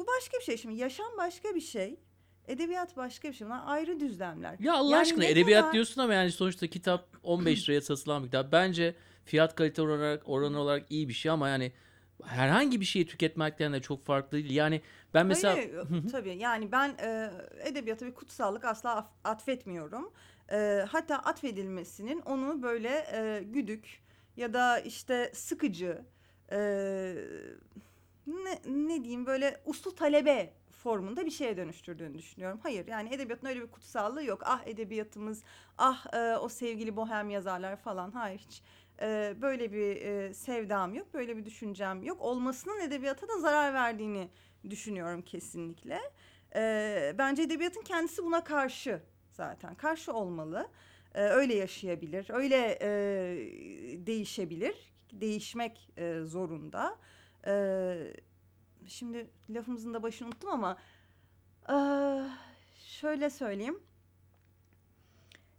Bu 0.00 0.06
başka 0.06 0.38
bir 0.38 0.42
şey 0.44 0.56
şimdi 0.56 0.74
yaşam 0.74 1.06
başka 1.18 1.54
bir 1.54 1.60
şey. 1.60 1.96
Edebiyat 2.48 2.96
başka 2.96 3.28
bir 3.28 3.34
şey. 3.34 3.46
Bunlar 3.46 3.62
ayrı 3.66 4.00
düzlemler. 4.00 4.56
Ya 4.60 4.74
Allah 4.74 4.90
Yani 4.90 5.02
aşkına 5.02 5.24
edebiyat 5.24 5.60
kadar- 5.62 5.72
diyorsun 5.72 6.00
ama 6.00 6.14
yani 6.14 6.32
sonuçta 6.32 6.66
kitap 6.66 7.08
15 7.22 7.68
liraya 7.68 7.80
satılan 7.80 8.22
bir 8.22 8.28
kitap. 8.28 8.52
Bence 8.52 8.94
fiyat 9.24 9.54
kalite 9.54 9.82
olarak 9.82 10.22
oranı 10.28 10.60
olarak 10.60 10.86
iyi 10.90 11.08
bir 11.08 11.12
şey 11.12 11.30
ama 11.30 11.48
yani 11.48 11.72
herhangi 12.24 12.80
bir 12.80 12.84
şeyi 12.84 13.06
tüketmekten 13.06 13.72
de 13.72 13.80
çok 13.80 14.04
farklı 14.04 14.32
değil. 14.32 14.50
Yani 14.50 14.82
ben 15.14 15.26
mesela 15.26 15.54
Hayır, 15.54 15.72
tabii 16.12 16.36
yani 16.36 16.72
ben 16.72 16.96
e, 17.02 17.30
edebiyata 17.64 18.06
bir 18.06 18.14
kutsallık 18.14 18.64
asla 18.64 19.10
atfetmiyorum. 19.24 20.12
E, 20.52 20.84
hatta 20.88 21.16
atfedilmesinin 21.16 22.20
onu 22.20 22.62
böyle 22.62 23.06
e, 23.12 23.42
güdük 23.42 24.02
ya 24.36 24.54
da 24.54 24.80
işte 24.80 25.30
sıkıcı 25.34 26.02
e, 26.52 26.58
ne, 28.44 28.86
ne 28.88 29.04
diyeyim 29.04 29.26
böyle 29.26 29.60
uslu 29.64 29.94
talebe 29.94 30.52
formunda 30.70 31.26
bir 31.26 31.30
şeye 31.30 31.56
dönüştürdüğünü 31.56 32.18
düşünüyorum. 32.18 32.60
Hayır 32.62 32.86
yani 32.86 33.14
edebiyatın 33.14 33.46
öyle 33.46 33.60
bir 33.60 33.66
kutsallığı 33.66 34.24
yok. 34.24 34.42
Ah 34.44 34.66
edebiyatımız, 34.66 35.42
ah 35.78 36.14
e, 36.14 36.36
o 36.36 36.48
sevgili 36.48 36.96
bohem 36.96 37.30
yazarlar 37.30 37.76
falan. 37.76 38.10
Hayır 38.10 38.38
hiç 38.38 38.62
e, 39.02 39.34
böyle 39.42 39.72
bir 39.72 39.96
e, 39.96 40.34
sevdam 40.34 40.94
yok, 40.94 41.14
böyle 41.14 41.36
bir 41.36 41.44
düşüncem 41.44 42.02
yok. 42.02 42.20
Olmasının 42.20 42.80
edebiyata 42.80 43.28
da 43.28 43.38
zarar 43.38 43.74
verdiğini 43.74 44.28
düşünüyorum 44.70 45.22
kesinlikle. 45.22 46.00
E, 46.54 47.14
bence 47.18 47.42
edebiyatın 47.42 47.82
kendisi 47.82 48.24
buna 48.24 48.44
karşı 48.44 49.00
zaten. 49.32 49.74
Karşı 49.74 50.12
olmalı. 50.12 50.68
E, 51.14 51.22
öyle 51.22 51.54
yaşayabilir, 51.54 52.26
öyle 52.30 52.78
e, 52.82 52.88
değişebilir. 54.06 54.92
Değişmek 55.12 55.90
e, 55.96 56.20
zorunda. 56.24 56.96
E, 57.46 58.14
şimdi 58.86 59.30
lafımızın 59.50 59.94
da 59.94 60.02
başını 60.02 60.28
unuttum 60.28 60.50
ama 60.50 60.76
e, 61.68 61.76
şöyle 62.84 63.30
söyleyeyim. 63.30 63.78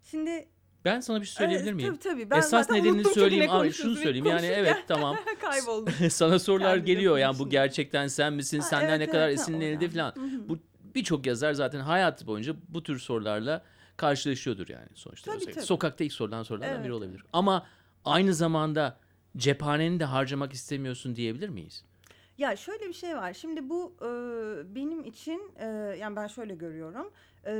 Şimdi 0.03 0.47
ben 0.85 0.99
sana 0.99 1.21
bir 1.21 1.25
şey 1.25 1.33
söyleyebilir 1.33 1.73
miyim? 1.73 1.97
Tabii 1.97 2.13
tabii. 2.13 2.29
Ben 2.29 2.39
Esas 2.39 2.69
nedenini 2.69 3.05
söyleyeyim. 3.05 3.51
Abi 3.51 3.71
şunu 3.71 3.95
söyleyeyim. 3.95 4.25
Yani 4.25 4.45
evet 4.45 4.77
tamam. 4.87 5.17
Kayboldum. 5.41 5.93
Sana 6.09 6.39
sorular 6.39 6.75
Kendi 6.75 6.85
geliyor 6.85 7.17
yani 7.17 7.39
bu 7.39 7.49
gerçekten 7.49 8.07
sen 8.07 8.33
misin? 8.33 8.59
Ha, 8.59 8.65
Senden 8.65 8.89
evet, 8.89 8.99
ne 8.99 9.07
kadar 9.07 9.27
evet, 9.27 9.39
ha, 9.39 9.41
esinlenildi 9.43 9.89
falan. 9.89 10.11
Hı 10.15 10.19
hı. 10.19 10.49
Bu 10.49 10.57
birçok 10.95 11.25
yazar 11.25 11.53
zaten 11.53 11.79
hayatı 11.79 12.27
boyunca 12.27 12.55
bu 12.69 12.83
tür 12.83 12.99
sorularla 12.99 13.63
karşılaşıyordur 13.97 14.67
yani 14.69 14.87
sonuçta. 14.93 15.31
Tabii, 15.31 15.45
tabii. 15.45 15.65
Sokakta 15.65 16.03
ilk 16.03 16.13
sorulan 16.13 16.43
sorulardan 16.43 16.75
Evet. 16.75 16.85
biri 16.85 16.93
olabilir. 16.93 17.23
Ama 17.33 17.65
aynı 18.05 18.33
zamanda 18.33 18.97
cephaneni 19.37 19.99
de 19.99 20.05
harcamak 20.05 20.53
istemiyorsun 20.53 21.15
diyebilir 21.15 21.49
miyiz? 21.49 21.83
Ya 22.37 22.55
şöyle 22.55 22.87
bir 22.87 22.93
şey 22.93 23.15
var. 23.15 23.33
Şimdi 23.33 23.69
bu 23.69 23.95
e, 24.01 24.05
benim 24.75 25.03
için 25.05 25.51
e, 25.59 25.65
yani 25.99 26.15
ben 26.15 26.27
şöyle 26.27 26.55
görüyorum. 26.55 27.11
E, 27.45 27.53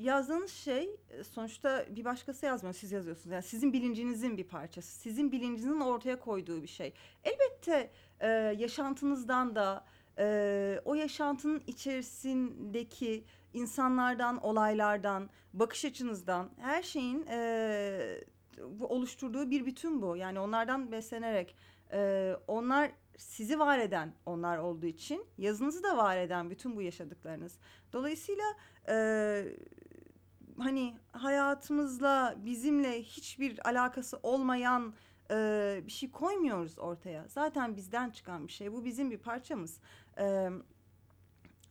yazdığınız 0.00 0.50
şey 0.50 0.90
e, 1.10 1.24
sonuçta 1.24 1.86
bir 1.90 2.04
başkası 2.04 2.46
yazmıyor. 2.46 2.74
Siz 2.74 2.92
yazıyorsunuz. 2.92 3.32
Yani 3.32 3.42
sizin 3.42 3.72
bilincinizin 3.72 4.36
bir 4.36 4.44
parçası. 4.44 5.00
Sizin 5.00 5.32
bilincinizin 5.32 5.80
ortaya 5.80 6.20
koyduğu 6.20 6.62
bir 6.62 6.68
şey. 6.68 6.92
Elbette 7.24 7.90
e, 8.20 8.28
yaşantınızdan 8.58 9.54
da 9.54 9.84
e, 10.18 10.80
o 10.84 10.94
yaşantının 10.94 11.62
içerisindeki 11.66 13.24
insanlardan, 13.54 14.44
olaylardan, 14.44 15.30
bakış 15.52 15.84
açınızdan 15.84 16.50
her 16.60 16.82
şeyin 16.82 17.26
e, 17.26 18.20
oluşturduğu 18.80 19.50
bir 19.50 19.66
bütün 19.66 20.02
bu. 20.02 20.16
Yani 20.16 20.40
onlardan 20.40 20.92
beslenerek 20.92 21.56
e, 21.92 22.32
onlar 22.48 22.90
sizi 23.16 23.58
var 23.58 23.78
eden 23.78 24.14
onlar 24.26 24.58
olduğu 24.58 24.86
için 24.86 25.26
yazınızı 25.38 25.82
da 25.82 25.96
var 25.96 26.16
eden 26.16 26.50
bütün 26.50 26.76
bu 26.76 26.82
yaşadıklarınız. 26.82 27.58
Dolayısıyla 27.92 28.44
e, 28.88 28.96
hani 30.58 30.96
hayatımızla 31.12 32.34
bizimle 32.44 33.02
hiçbir 33.02 33.68
alakası 33.68 34.18
olmayan 34.22 34.94
e, 35.30 35.80
bir 35.86 35.92
şey 35.92 36.10
koymuyoruz 36.10 36.78
ortaya. 36.78 37.28
Zaten 37.28 37.76
bizden 37.76 38.10
çıkan 38.10 38.46
bir 38.46 38.52
şey. 38.52 38.72
Bu 38.72 38.84
bizim 38.84 39.10
bir 39.10 39.18
parçamız. 39.18 39.80
E, 40.18 40.48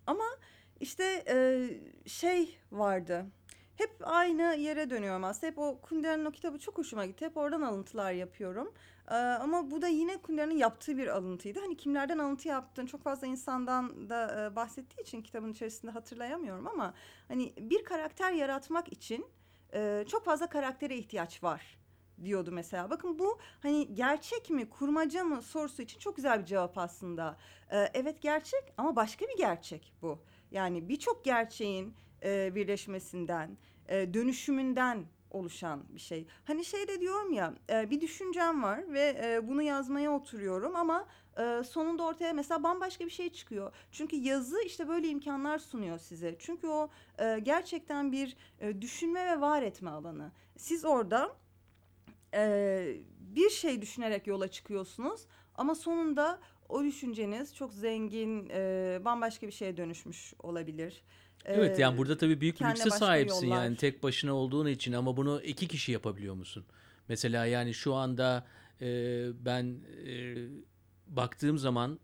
ama 0.08 0.26
işte 0.80 1.24
e, 1.28 1.70
şey 2.10 2.58
vardı. 2.72 3.26
Hep 3.76 3.96
aynı 4.04 4.56
yere 4.56 4.90
dönüyorum 4.90 5.24
aslında. 5.24 5.48
Hep 5.52 5.60
o 5.60 5.82
Kundera'nın 5.82 6.26
o 6.26 6.32
kitabı 6.32 6.60
çok 6.60 6.78
hoşuma 6.78 7.06
gitti. 7.06 7.26
Hep 7.26 7.38
oradan 7.38 7.62
alıntılar 7.62 8.12
yapıyorum. 8.12 8.74
Ee, 9.12 9.14
ama 9.16 9.72
bu 9.72 9.82
da 9.82 9.88
yine 9.88 10.18
Kundera'nın 10.18 10.58
yaptığı 10.58 10.98
bir 10.98 11.08
alıntıydı. 11.08 11.60
Hani 11.60 11.78
kimlerden 11.78 12.18
alıntı 12.18 12.48
yaptığını 12.48 12.88
çok 12.88 13.04
fazla 13.04 13.28
insandan 13.28 14.10
da 14.10 14.46
e, 14.46 14.56
bahsettiği 14.56 15.02
için 15.02 15.22
kitabın 15.22 15.52
içerisinde 15.52 15.92
hatırlayamıyorum 15.92 16.68
ama 16.68 16.94
hani 17.28 17.54
bir 17.58 17.84
karakter 17.84 18.32
yaratmak 18.32 18.94
için 18.94 19.26
e, 19.74 20.06
çok 20.08 20.26
fazla 20.26 20.50
karaktere 20.50 20.96
ihtiyaç 20.96 21.44
var 21.44 21.78
diyordu 22.24 22.52
mesela. 22.52 22.90
Bakın 22.90 23.20
bu 23.20 23.40
hani 23.62 23.96
gerçek 23.96 24.50
mi 24.50 24.70
kurmaca 24.70 25.24
mı 25.24 25.42
sorusu 25.42 25.82
için 25.82 26.00
çok 26.00 26.16
güzel 26.16 26.40
bir 26.40 26.46
cevap 26.46 26.78
aslında. 26.78 27.38
Ee, 27.72 27.90
evet 27.94 28.22
gerçek 28.22 28.74
ama 28.78 28.96
başka 28.96 29.26
bir 29.26 29.38
gerçek 29.38 29.94
bu. 30.02 30.20
Yani 30.52 30.90
birçok 30.90 31.26
gerçeğin 31.26 31.94
e, 32.24 32.56
birleşmesinden, 32.56 33.58
e, 33.88 34.14
dönüşümünden 34.14 35.06
oluşan 35.32 35.84
bir 35.90 36.00
şey. 36.00 36.28
Hani 36.46 36.66
şey 36.66 36.88
de 36.88 37.00
diyorum 37.00 37.34
ya 37.34 37.54
e, 37.70 37.90
bir 37.90 38.02
düşüncem 38.02 38.64
var 38.64 38.94
ve 38.94 39.22
e, 39.24 39.48
bunu 39.48 39.62
yazmaya 39.62 40.12
oturuyorum 40.12 40.76
ama 40.76 41.08
e, 41.38 41.64
sonunda 41.64 42.04
ortaya 42.04 42.34
mesela 42.34 42.64
bambaşka 42.64 43.06
bir 43.06 43.10
şey 43.10 43.30
çıkıyor. 43.30 43.74
Çünkü 43.92 44.16
yazı 44.16 44.62
işte 44.66 44.88
böyle 44.88 45.08
imkanlar 45.08 45.60
sunuyor 45.60 46.00
size. 46.00 46.36
Çünkü 46.40 46.68
o 46.68 46.90
e, 47.20 47.40
gerçekten 47.40 48.12
bir 48.12 48.38
e, 48.60 48.82
düşünme 48.82 49.26
ve 49.26 49.42
var 49.42 49.62
etme 49.62 49.90
alanı. 49.90 50.32
Siz 50.58 50.86
orada 50.86 51.36
e, 52.34 52.98
bir 53.20 53.50
şey 53.50 53.82
düşünerek 53.82 54.28
yola 54.28 54.48
çıkıyorsunuz 54.48 55.26
ama 55.56 55.76
sonunda 55.76 56.40
o 56.74 56.84
düşünceniz 56.84 57.56
çok 57.56 57.74
zengin, 57.74 58.50
e, 58.50 59.00
bambaşka 59.06 59.48
bir 59.48 59.52
şeye 59.52 59.78
dönüşmüş 59.78 60.34
olabilir. 60.40 61.02
Evet 61.46 61.80
yani 61.80 61.96
Ee, 61.96 61.98
burada 61.98 62.18
tabii 62.18 62.42
büyük 62.42 62.60
bir 62.60 62.66
lükse 62.66 62.90
sahipsin 62.90 63.48
yollar. 63.48 63.64
yani 63.64 63.76
tek 63.76 64.04
başına 64.04 64.34
olduğun 64.34 64.68
için 64.68 64.94
ama 64.94 65.18
bunu 65.18 65.42
iki 65.42 65.68
kişi 65.68 65.92
yapabiliyor 65.92 66.36
musun? 66.36 66.66
Mesela 67.08 67.46
yani 67.46 67.74
şu 67.74 67.94
anda 67.94 68.46
e, 68.82 68.86
ben 69.46 69.78
e, 70.08 70.36
baktığım 71.08 71.58
zaman 71.58 72.00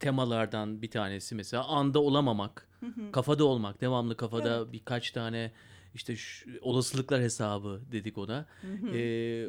temalardan 0.00 0.82
bir 0.82 0.90
tanesi 0.90 1.34
mesela 1.34 1.64
anda 1.64 2.00
olamamak, 2.00 2.68
kafada 3.12 3.44
olmak, 3.44 3.80
devamlı 3.80 4.16
kafada 4.16 4.72
birkaç 4.72 5.10
tane 5.10 5.52
işte 5.94 6.16
şu- 6.16 6.50
olasılıklar 6.60 7.22
hesabı 7.22 7.80
dedik 7.92 8.18
ona. 8.18 8.46
E, 8.92 9.46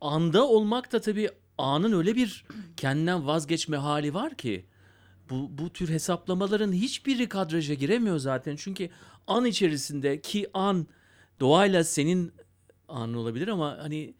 anda 0.00 0.48
olmak 0.48 0.92
da 0.92 1.00
tabii 1.00 1.30
anın 1.58 1.98
öyle 1.98 2.14
bir 2.14 2.44
kendinden 2.76 3.26
vazgeçme 3.26 3.76
hali 3.76 4.14
var 4.14 4.34
ki 4.34 4.66
bu, 5.30 5.58
bu 5.58 5.72
tür 5.72 5.88
hesaplamaların 5.88 6.72
hiçbiri 6.72 7.28
kadraja 7.28 7.74
giremiyor 7.74 8.18
zaten. 8.18 8.56
Çünkü 8.56 8.90
an 9.26 9.44
içerisinde 9.44 10.20
ki 10.20 10.46
an 10.54 10.86
doğayla 11.40 11.84
senin 11.84 12.32
anın 12.88 13.14
olabilir 13.14 13.48
ama 13.48 13.78
hani 13.80 14.14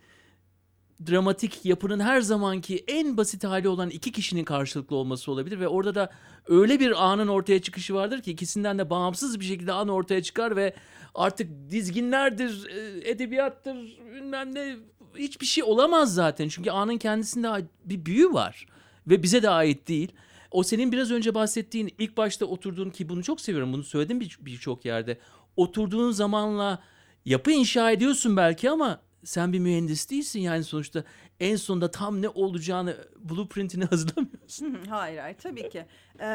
dramatik 1.06 1.64
yapının 1.64 2.00
her 2.00 2.20
zamanki 2.20 2.84
en 2.88 3.16
basit 3.16 3.44
hali 3.44 3.68
olan 3.68 3.90
iki 3.90 4.12
kişinin 4.12 4.44
karşılıklı 4.44 4.96
olması 4.96 5.32
olabilir 5.32 5.60
ve 5.60 5.68
orada 5.68 5.94
da 5.94 6.10
öyle 6.46 6.80
bir 6.80 7.10
anın 7.10 7.28
ortaya 7.28 7.62
çıkışı 7.62 7.94
vardır 7.94 8.22
ki 8.22 8.30
ikisinden 8.30 8.78
de 8.78 8.90
bağımsız 8.90 9.40
bir 9.40 9.44
şekilde 9.44 9.72
an 9.72 9.88
ortaya 9.88 10.22
çıkar 10.22 10.56
ve 10.56 10.74
artık 11.14 11.70
dizginlerdir, 11.70 12.66
e, 12.66 13.10
edebiyattır, 13.10 13.76
bilmem 14.14 14.54
ne 14.54 14.76
hiçbir 15.16 15.46
şey 15.46 15.64
olamaz 15.64 16.14
zaten. 16.14 16.48
Çünkü 16.48 16.70
anın 16.70 16.98
kendisinde 16.98 17.48
bir 17.84 18.06
büyü 18.06 18.32
var 18.32 18.66
ve 19.06 19.22
bize 19.22 19.42
de 19.42 19.50
ait 19.50 19.88
değil. 19.88 20.12
O 20.50 20.62
senin 20.62 20.92
biraz 20.92 21.10
önce 21.10 21.34
bahsettiğin 21.34 21.94
ilk 21.98 22.16
başta 22.16 22.46
oturduğun 22.46 22.90
ki 22.90 23.08
bunu 23.08 23.22
çok 23.22 23.40
seviyorum. 23.40 23.72
Bunu 23.72 23.82
söyledim 23.82 24.20
bir- 24.20 24.38
birçok 24.40 24.84
yerde. 24.84 25.18
Oturduğun 25.56 26.10
zamanla 26.10 26.82
yapı 27.24 27.50
inşa 27.50 27.90
ediyorsun 27.90 28.36
belki 28.36 28.70
ama 28.70 29.00
sen 29.24 29.52
bir 29.52 29.58
mühendis 29.58 30.10
değilsin 30.10 30.40
yani 30.40 30.64
sonuçta 30.64 31.04
en 31.40 31.56
sonunda 31.56 31.90
tam 31.90 32.22
ne 32.22 32.28
olacağını 32.28 32.96
blueprintini 33.18 33.84
hazırlamıyorsun. 33.90 34.78
hayır 34.88 35.18
hayır 35.18 35.36
tabii 35.42 35.68
ki. 35.70 35.86
Ee, 36.20 36.26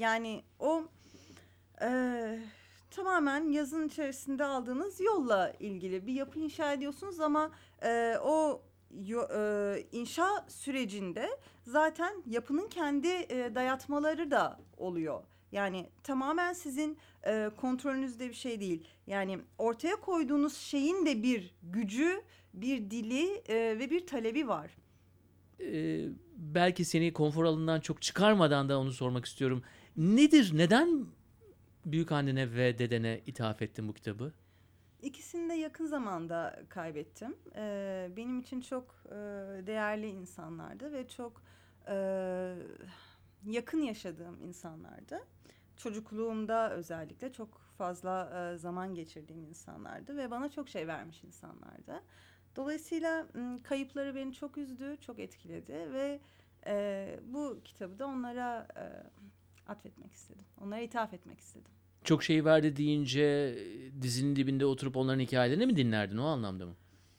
yani 0.00 0.42
o 0.58 0.84
e, 1.82 1.88
tamamen 2.94 3.48
yazın 3.50 3.88
içerisinde 3.88 4.44
aldığınız 4.44 5.00
yolla 5.00 5.52
ilgili 5.60 6.06
bir 6.06 6.12
yapı 6.12 6.38
inşa 6.38 6.72
ediyorsunuz 6.72 7.20
ama 7.20 7.50
e, 7.82 8.14
o 8.24 8.62
yo- 9.04 9.28
e, 9.36 9.86
inşa 9.92 10.28
sürecinde 10.48 11.28
zaten 11.62 12.22
yapının 12.26 12.68
kendi 12.68 13.08
e, 13.08 13.54
dayatmaları 13.54 14.30
da 14.30 14.60
oluyor. 14.76 15.22
Yani 15.52 15.88
tamamen 16.02 16.52
sizin 16.52 16.98
e, 17.26 17.50
kontrolünüzde 17.56 18.28
bir 18.28 18.34
şey 18.34 18.60
değil. 18.60 18.84
Yani 19.06 19.38
ortaya 19.58 19.96
koyduğunuz 19.96 20.56
şeyin 20.56 21.06
de 21.06 21.22
bir 21.22 21.54
gücü, 21.62 22.22
bir 22.54 22.90
dili 22.90 23.42
e, 23.48 23.78
ve 23.78 23.90
bir 23.90 24.06
talebi 24.06 24.48
var. 24.48 24.70
Ee, 25.60 26.06
belki 26.36 26.84
seni 26.84 27.12
konfor 27.12 27.44
alanından 27.44 27.80
çok 27.80 28.02
çıkarmadan 28.02 28.68
da 28.68 28.78
onu 28.78 28.92
sormak 28.92 29.24
istiyorum. 29.24 29.62
Nedir, 29.96 30.50
neden 30.54 31.06
büyük 31.84 32.12
annene 32.12 32.52
ve 32.52 32.78
dedene 32.78 33.20
ithaf 33.26 33.62
ettin 33.62 33.88
bu 33.88 33.94
kitabı? 33.94 34.32
İkisini 35.02 35.48
de 35.48 35.54
yakın 35.54 35.86
zamanda 35.86 36.62
kaybettim. 36.68 37.36
Ee, 37.56 38.10
benim 38.16 38.40
için 38.40 38.60
çok 38.60 39.02
e, 39.06 39.14
değerli 39.66 40.08
insanlardı 40.08 40.92
ve 40.92 41.08
çok 41.08 41.42
e, 41.88 41.96
yakın 43.46 43.80
yaşadığım 43.80 44.42
insanlardı. 44.42 45.20
Çocukluğumda 45.76 46.70
özellikle 46.70 47.32
çok 47.32 47.60
fazla 47.78 48.50
e, 48.54 48.58
zaman 48.58 48.94
geçirdiğim 48.94 49.44
insanlardı 49.44 50.16
ve 50.16 50.30
bana 50.30 50.50
çok 50.50 50.68
şey 50.68 50.86
vermiş 50.86 51.24
insanlardı. 51.24 52.02
Dolayısıyla 52.56 53.26
kayıpları 53.62 54.14
beni 54.14 54.32
çok 54.32 54.58
üzdü, 54.58 54.96
çok 55.00 55.18
etkiledi 55.18 55.92
ve 55.92 56.20
e, 56.66 57.20
bu 57.26 57.60
kitabı 57.64 57.98
da 57.98 58.06
onlara 58.06 58.68
e, 58.76 58.84
atfetmek 59.66 60.12
istedim. 60.12 60.44
Onlara 60.60 60.80
ithaf 60.80 61.14
etmek 61.14 61.40
istedim. 61.40 61.72
Çok 62.04 62.22
şey 62.22 62.44
verdi 62.44 62.76
deyince 62.76 63.58
dizinin 64.02 64.36
dibinde 64.36 64.66
oturup 64.66 64.96
onların 64.96 65.20
hikayelerini 65.20 65.66
mi 65.66 65.76
dinlerdin 65.76 66.16
o 66.16 66.24
anlamda 66.24 66.66
mı? 66.66 66.74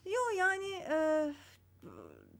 Yo 0.05 0.37
yani 0.37 0.71
e, 0.89 1.33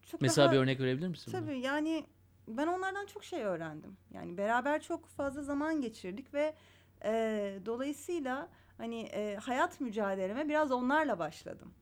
çok 0.06 0.22
Mesela 0.22 0.46
daha... 0.46 0.54
bir 0.54 0.60
örnek 0.60 0.80
verebilir 0.80 1.08
misin? 1.08 1.32
Tabii 1.32 1.60
yani 1.60 2.06
ben 2.48 2.68
onlardan 2.68 3.06
çok 3.06 3.24
şey 3.24 3.44
öğrendim. 3.44 3.98
Yani 4.12 4.38
beraber 4.38 4.82
çok 4.82 5.08
fazla 5.08 5.44
zaman 5.44 5.82
geçirdik 5.82 6.34
ve 6.34 6.56
e, 7.04 7.60
dolayısıyla 7.65 8.50
hani 8.78 9.02
e, 9.02 9.36
hayat 9.36 9.82
mücadeleme 9.82 10.50
biraz 10.50 10.72
onlarla 10.72 11.20
başladım. 11.20 11.74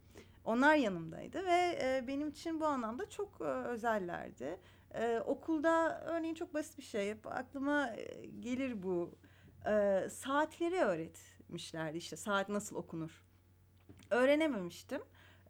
Onlar 0.46 0.76
yanımdaydı 0.76 1.46
ve 1.46 1.80
e, 1.82 2.08
benim 2.08 2.28
için 2.30 2.60
bu 2.60 2.66
anlamda 2.66 3.10
çok 3.10 3.42
e, 3.42 3.44
özellerdi. 3.44 4.60
E, 4.94 5.20
okulda 5.20 6.02
örneğin 6.06 6.36
çok 6.36 6.54
basit 6.54 6.78
bir 6.78 6.84
şey 6.84 7.10
hep 7.10 7.28
aklıma 7.28 7.96
gelir 8.40 8.84
bu. 8.84 9.16
E, 9.66 10.08
saatleri 10.10 10.76
öğretmişlerdi 10.76 11.98
işte 11.98 12.16
saat 12.16 12.50
nasıl 12.50 12.76
okunur. 12.76 13.24
Öğrenememiştim. 14.10 15.02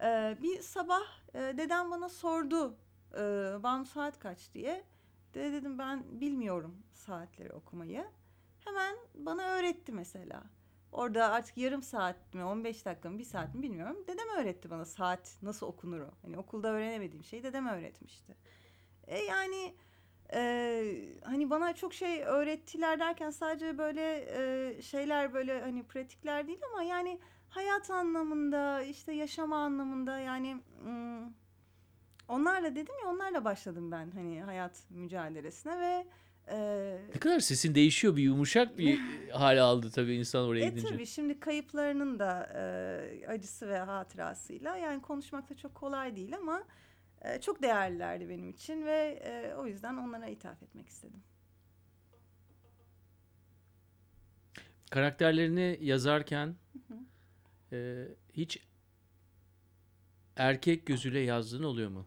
E, 0.01 0.37
bir 0.41 0.61
sabah 0.61 1.03
e, 1.33 1.39
dedem 1.39 1.91
bana 1.91 2.09
sordu 2.09 2.77
e, 3.13 3.19
Banu 3.63 3.85
saat 3.85 4.19
kaç 4.19 4.53
diye. 4.53 4.83
De 5.33 5.53
dedim 5.53 5.79
ben 5.79 6.21
bilmiyorum 6.21 6.83
saatleri 6.93 7.53
okumayı. 7.53 8.05
Hemen 8.59 8.95
bana 9.15 9.43
öğretti 9.43 9.91
mesela. 9.91 10.43
Orada 10.91 11.31
artık 11.31 11.57
yarım 11.57 11.83
saat 11.83 12.33
mi 12.33 12.43
15 12.43 12.85
dakika 12.85 13.09
mı 13.09 13.19
bir 13.19 13.23
saat 13.23 13.55
mi 13.55 13.61
bilmiyorum. 13.61 13.97
Dedem 14.07 14.29
öğretti 14.39 14.69
bana 14.69 14.85
saat 14.85 15.37
nasıl 15.41 15.67
okunur 15.67 15.99
o. 16.01 16.11
Hani 16.21 16.37
okulda 16.37 16.67
öğrenemediğim 16.67 17.23
şeyi 17.23 17.43
dedem 17.43 17.67
öğretmişti. 17.67 18.35
E 19.07 19.19
yani 19.19 19.73
e, 20.33 20.83
hani 21.23 21.49
bana 21.49 21.75
çok 21.75 21.93
şey 21.93 22.23
öğrettiler 22.23 22.99
derken 22.99 23.29
sadece 23.29 23.77
böyle 23.77 24.25
e, 24.77 24.81
şeyler 24.81 25.33
böyle 25.33 25.61
hani 25.61 25.83
pratikler 25.83 26.47
değil 26.47 26.59
ama 26.71 26.83
yani 26.83 27.19
hayat 27.49 27.91
anlamında 27.91 28.81
işte 28.83 29.13
yaşama 29.13 29.57
anlamında 29.57 30.19
yani 30.19 30.57
onlarla 32.27 32.75
dedim 32.75 32.95
ya 33.03 33.09
onlarla 33.09 33.45
başladım 33.45 33.91
ben 33.91 34.11
hani 34.11 34.41
hayat 34.43 34.83
mücadelesine 34.89 35.79
ve 35.79 36.05
e, 36.47 36.97
Ne 37.13 37.19
kadar 37.19 37.39
sesin 37.39 37.75
değişiyor 37.75 38.15
bir 38.15 38.23
yumuşak 38.23 38.77
bir 38.77 38.99
hal 39.31 39.57
aldı 39.63 39.91
tabii 39.91 40.13
insan 40.15 40.45
oraya 40.45 40.65
e 40.65 40.69
gidince. 40.69 40.89
tabii 40.89 41.05
şimdi 41.05 41.39
kayıplarının 41.39 42.19
da 42.19 42.49
e, 42.55 43.27
acısı 43.27 43.69
ve 43.69 43.77
hatırasıyla 43.77 44.77
yani 44.77 45.01
konuşmak 45.01 45.49
da 45.49 45.55
çok 45.55 45.75
kolay 45.75 46.15
değil 46.15 46.35
ama 46.37 46.63
e, 47.23 47.41
çok 47.41 47.61
değerlilerdi 47.61 48.29
benim 48.29 48.49
için 48.49 48.85
ve 48.85 49.21
e, 49.23 49.55
o 49.55 49.65
yüzden 49.65 49.97
onlara 49.97 50.27
ithaf 50.27 50.63
etmek 50.63 50.87
istedim. 50.87 51.23
Karakterlerini 54.91 55.77
yazarken 55.81 56.55
e, 57.71 58.07
hiç 58.33 58.59
erkek 60.35 60.85
gözüyle 60.85 61.19
yazdığın 61.19 61.63
oluyor 61.63 61.89
mu? 61.89 62.05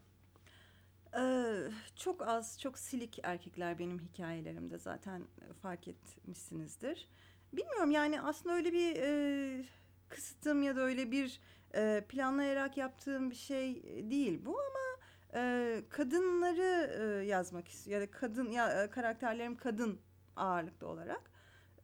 Ee, 1.19 1.71
çok 1.97 2.29
az, 2.29 2.61
çok 2.61 2.79
silik 2.79 3.19
erkekler 3.23 3.79
benim 3.79 3.99
hikayelerimde 3.99 4.79
zaten 4.79 5.21
e, 5.21 5.53
fark 5.53 5.89
etmişsinizdir. 5.89 7.09
Bilmiyorum 7.53 7.91
yani 7.91 8.21
aslında 8.21 8.55
öyle 8.55 8.73
bir 8.73 8.97
e, 8.97 9.65
kısıtım 10.09 10.63
ya 10.63 10.77
da 10.77 10.81
öyle 10.81 11.11
bir 11.11 11.41
e, 11.75 12.05
planlayarak 12.09 12.77
yaptığım 12.77 13.31
bir 13.31 13.37
şey 13.37 13.83
değil 14.11 14.41
bu 14.45 14.51
ama 14.51 14.86
e, 15.35 15.83
kadınları 15.89 16.91
e, 17.23 17.27
yazmak 17.27 17.69
istiyorum 17.69 18.03
ya 18.03 18.09
da 18.09 18.19
kadın 18.19 18.51
ya 18.51 18.83
e, 18.85 18.91
karakterlerim 18.91 19.57
kadın 19.57 19.99
ağırlıklı 20.37 20.87
olarak. 20.87 21.31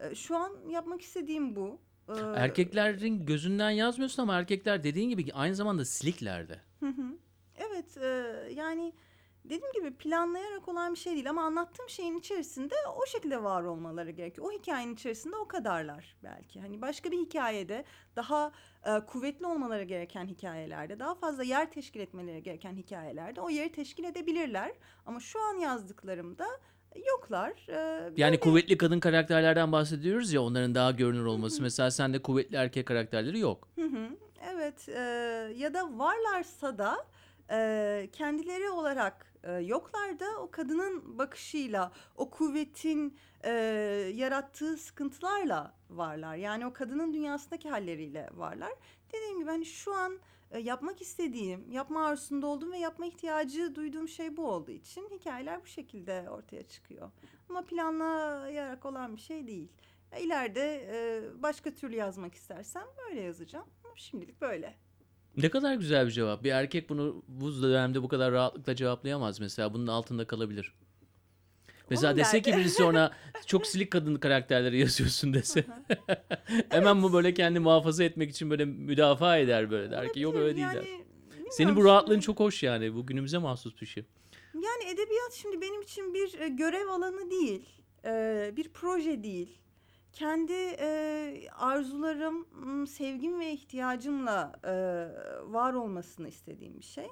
E, 0.01 0.15
şu 0.15 0.37
an 0.37 0.53
yapmak 0.69 1.01
istediğim 1.01 1.57
bu. 1.57 1.81
Ee, 2.09 2.13
Erkeklerin 2.37 3.27
gözünden 3.27 3.71
yazmıyorsun 3.71 4.23
ama 4.23 4.39
erkekler 4.39 4.85
dediğin 4.85 5.11
gibi 5.11 5.33
aynı 5.35 5.55
zamanda 5.55 5.85
siliklerde. 5.85 6.61
Hı 6.81 6.87
hı. 6.87 7.17
Evet 7.57 7.97
e, 7.97 8.07
yani 8.55 8.93
dediğim 9.45 9.73
gibi 9.73 9.95
planlayarak 9.95 10.69
olan 10.69 10.95
bir 10.95 10.99
şey 10.99 11.13
değil 11.15 11.31
ama 11.31 11.43
anlattığım 11.43 11.89
şeyin 11.89 12.19
içerisinde 12.19 12.75
o 12.97 13.07
şekilde 13.07 13.43
var 13.43 13.63
olmaları 13.63 14.11
gerekiyor. 14.11 14.47
O 14.47 14.53
hikayenin 14.59 14.95
içerisinde 14.95 15.37
o 15.37 15.49
kadarlar 15.49 16.17
belki. 16.25 16.61
Hani 16.61 16.83
başka 16.83 17.11
bir 17.11 17.19
hikayede 17.19 17.85
daha 18.17 18.53
e, 18.85 19.01
kuvvetli 19.07 19.47
olmaları 19.47 19.83
gereken 19.83 20.27
hikayelerde, 20.27 20.99
daha 20.99 21.15
fazla 21.15 21.43
yer 21.43 21.71
teşkil 21.71 22.01
etmeleri 22.01 22.43
gereken 22.43 22.77
hikayelerde 22.77 23.41
o 23.41 23.51
yeri 23.51 23.73
teşkil 23.73 24.05
edebilirler. 24.05 24.73
Ama 25.07 25.21
şu 25.21 25.41
an 25.41 25.55
yazdıklarımda 25.55 26.47
yoklar. 27.07 27.53
E, 27.69 27.75
Yani 27.77 28.17
böyle- 28.17 28.41
kuvvetli 28.41 28.79
kadın 28.79 29.01
karakterlerden 29.01 29.73
bahsediyoruz 29.73 30.33
ya 30.33 30.43
onların 30.43 30.75
daha 30.75 30.91
görünür 30.91 31.25
olması. 31.25 31.63
Mesela 31.63 31.91
sende 31.91 32.23
kuvvetli 32.23 32.57
erkek 32.57 32.87
karakterleri 32.87 33.39
yok. 33.39 33.69
Hı 33.75 33.85
hı. 33.87 34.09
Evet 34.55 34.89
e, 34.89 35.01
ya 35.57 35.75
da 35.75 35.99
varlarsa 35.99 36.79
da 36.79 37.07
e, 37.51 38.09
kendileri 38.13 38.71
olarak 38.71 39.32
e, 39.45 39.53
yoklar 39.53 40.19
da 40.21 40.27
o 40.41 40.51
kadının 40.51 41.19
bakışıyla 41.19 41.93
o 42.17 42.31
kuvvetin 42.31 43.19
e, 43.45 43.51
yarattığı 44.15 44.77
sıkıntılarla 44.77 45.75
varlar. 45.91 46.37
Yani 46.37 46.67
o 46.67 46.73
kadının 46.73 47.15
dünyasındaki 47.15 47.71
halleriyle 47.71 48.31
varlar. 48.33 48.73
Dediğim 49.13 49.39
gibi 49.39 49.51
hani 49.51 49.67
şu 49.67 49.95
an 49.95 50.19
e, 50.51 50.59
yapmak 50.59 51.03
istediğim, 51.03 51.71
yapma 51.71 52.07
arzusunda 52.07 52.47
olduğum 52.47 52.73
ve 52.73 52.79
yapma 52.79 53.07
ihtiyacı 53.07 53.75
duyduğum 53.75 54.09
şey 54.09 54.37
bu 54.37 54.47
olduğu 54.47 54.71
için 54.71 55.09
hikayeler 55.11 55.63
bu 55.63 55.67
şekilde 55.67 56.31
ortaya 56.31 56.63
çıkıyor. 56.63 57.11
Ama 57.49 57.63
planlayarak 57.65 58.87
olan 58.87 59.17
bir 59.17 59.21
şey 59.21 59.47
değil. 59.47 59.69
Ya 60.13 60.19
İleride 60.19 60.89
e, 60.91 61.23
başka 61.43 61.75
türlü 61.75 61.97
yazmak 61.97 62.35
istersem 62.35 62.87
öyle 63.11 63.21
yazacağım. 63.21 63.67
Ama 63.85 63.97
şimdilik 63.97 64.41
böyle. 64.41 64.75
Ne 65.37 65.49
kadar 65.49 65.75
güzel 65.75 66.07
bir 66.07 66.11
cevap. 66.11 66.45
Bir 66.45 66.51
erkek 66.51 66.89
bunu 66.89 67.23
bu 67.29 67.63
dönemde 67.63 68.03
bu 68.03 68.09
kadar 68.09 68.33
rahatlıkla 68.33 68.77
cevaplayamaz 68.77 69.41
mesela. 69.41 69.75
Bunun 69.75 69.87
altında 69.87 70.27
kalabilir. 70.27 70.75
Mesela 71.91 72.13
Onun 72.13 72.19
dese 72.21 72.43
ki 72.43 72.51
derdi. 72.51 72.61
birisi 72.61 72.83
ona 72.85 73.13
çok 73.47 73.67
silik 73.67 73.91
kadın 73.91 74.17
karakterleri 74.17 74.79
yazıyorsun 74.81 75.35
dese. 75.35 75.65
Hemen 76.69 77.03
bu 77.03 77.13
böyle 77.13 77.35
kendi 77.35 77.59
muhafaza 77.59 78.05
etmek 78.05 78.31
için 78.31 78.51
böyle 78.51 78.65
müdafaa 78.65 79.39
eder 79.39 79.71
böyle 79.71 79.91
der 79.91 80.13
ki 80.13 80.21
yok 80.21 80.35
öyle 80.37 80.57
değil 80.57 80.67
der. 80.75 80.85
Senin 81.51 81.71
bu 81.71 81.75
şimdi- 81.81 81.89
rahatlığın 81.89 82.21
çok 82.21 82.41
hoş 82.41 82.63
yani. 82.63 82.95
Bu 82.95 83.07
günümüze 83.07 83.39
mahsus 83.39 83.81
bir 83.81 83.87
şey. 83.87 84.05
Yani 84.55 84.85
edebiyat 84.85 85.33
şimdi 85.33 85.61
benim 85.61 85.83
için 85.83 86.15
bir 86.15 86.41
e, 86.41 86.49
görev 86.49 86.89
alanı 86.89 87.31
değil. 87.31 87.69
e, 88.05 88.53
bir 88.57 88.69
proje 88.69 89.23
değil. 89.23 89.59
Kendi 90.13 90.77
e, 90.79 91.49
arzularım, 91.59 92.47
sevgim 92.87 93.41
ve 93.41 93.53
ihtiyacımla 93.53 94.53
e, 94.65 94.73
var 95.53 95.75
olmasını 95.75 96.29
istediğim 96.29 96.79
bir 96.79 96.85
şey. 96.85 97.07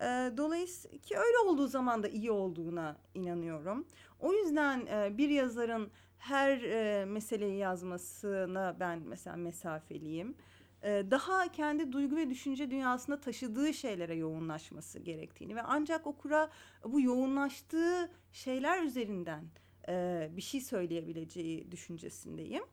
E, 0.00 0.06
dolayısıyla 0.36 0.98
ki 0.98 1.16
öyle 1.16 1.38
olduğu 1.38 1.66
zaman 1.66 2.02
da 2.02 2.08
iyi 2.08 2.30
olduğuna 2.30 2.96
inanıyorum. 3.14 3.86
O 4.20 4.32
yüzden 4.32 4.86
e, 4.86 5.18
bir 5.18 5.28
yazarın 5.28 5.90
her 6.18 6.62
e, 6.62 7.04
meseleyi 7.04 7.58
yazmasına 7.58 8.76
ben 8.80 9.02
mesela 9.06 9.36
mesafeliyim. 9.36 10.36
E, 10.82 11.04
daha 11.10 11.52
kendi 11.52 11.92
duygu 11.92 12.16
ve 12.16 12.30
düşünce 12.30 12.70
dünyasında 12.70 13.20
taşıdığı 13.20 13.74
şeylere 13.74 14.14
yoğunlaşması 14.14 14.98
gerektiğini 14.98 15.56
ve 15.56 15.62
ancak 15.62 16.06
okura 16.06 16.50
bu 16.84 17.00
yoğunlaştığı 17.00 18.10
şeyler 18.32 18.82
üzerinden 18.82 19.44
e, 19.88 20.28
bir 20.36 20.42
şey 20.42 20.60
söyleyebileceği 20.60 21.70
düşüncesindeyim. 21.72 22.64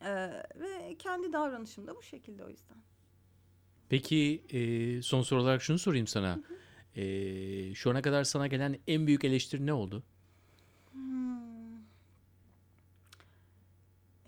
E, 0.00 0.10
ve 0.56 0.96
kendi 0.98 1.32
davranışım 1.32 1.86
da 1.86 1.96
bu 1.96 2.02
şekilde 2.02 2.44
o 2.44 2.48
yüzden. 2.48 2.76
Peki 3.88 4.42
e, 4.50 5.02
son 5.02 5.22
soru 5.22 5.40
olarak 5.40 5.62
şunu 5.62 5.78
sorayım 5.78 6.06
sana. 6.06 6.40
E, 6.96 7.74
şu 7.74 7.90
ana 7.90 8.02
kadar 8.02 8.24
sana 8.24 8.46
gelen 8.46 8.78
en 8.86 9.06
büyük 9.06 9.24
eleştiri 9.24 9.66
ne 9.66 9.72
oldu? 9.72 10.02
Hmm. 10.92 11.76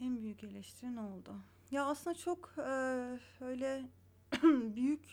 En 0.00 0.22
büyük 0.22 0.44
eleştiri 0.44 0.96
ne 0.96 1.00
oldu? 1.00 1.34
Ya 1.70 1.84
aslında 1.86 2.16
çok 2.16 2.54
e, 2.58 2.70
öyle 3.44 3.82
büyük 4.76 5.04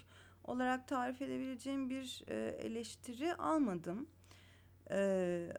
olarak 0.43 0.87
tarif 0.87 1.21
edebileceğim 1.21 1.89
bir 1.89 2.23
e, 2.27 2.57
eleştiri 2.61 3.35
almadım. 3.35 4.07
E, 4.91 5.49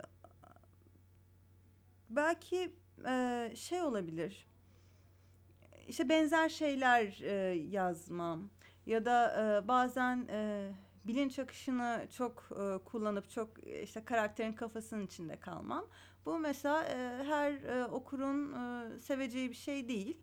belki 2.11 2.72
e, 3.07 3.52
şey 3.57 3.82
olabilir. 3.82 4.46
işte 5.88 6.09
benzer 6.09 6.48
şeyler 6.48 7.20
e, 7.22 7.54
yazmam 7.54 8.50
ya 8.86 9.04
da 9.04 9.36
e, 9.42 9.68
bazen 9.68 10.28
e, 10.30 10.70
bilinç 11.04 11.38
akışını 11.38 12.07
çok 12.16 12.48
e, 12.50 12.84
kullanıp 12.84 13.30
çok 13.30 13.66
e, 13.66 13.82
işte 13.82 14.04
karakterin 14.04 14.52
kafasının 14.52 15.07
içinde 15.07 15.36
kalmam. 15.40 15.86
Bu 16.26 16.38
mesela 16.38 16.84
e, 16.84 17.24
her 17.24 17.52
e, 17.52 17.86
okurun 17.86 18.52
e, 18.52 19.00
seveceği 19.00 19.50
bir 19.50 19.57
şey 19.57 19.88
değil. 19.88 20.18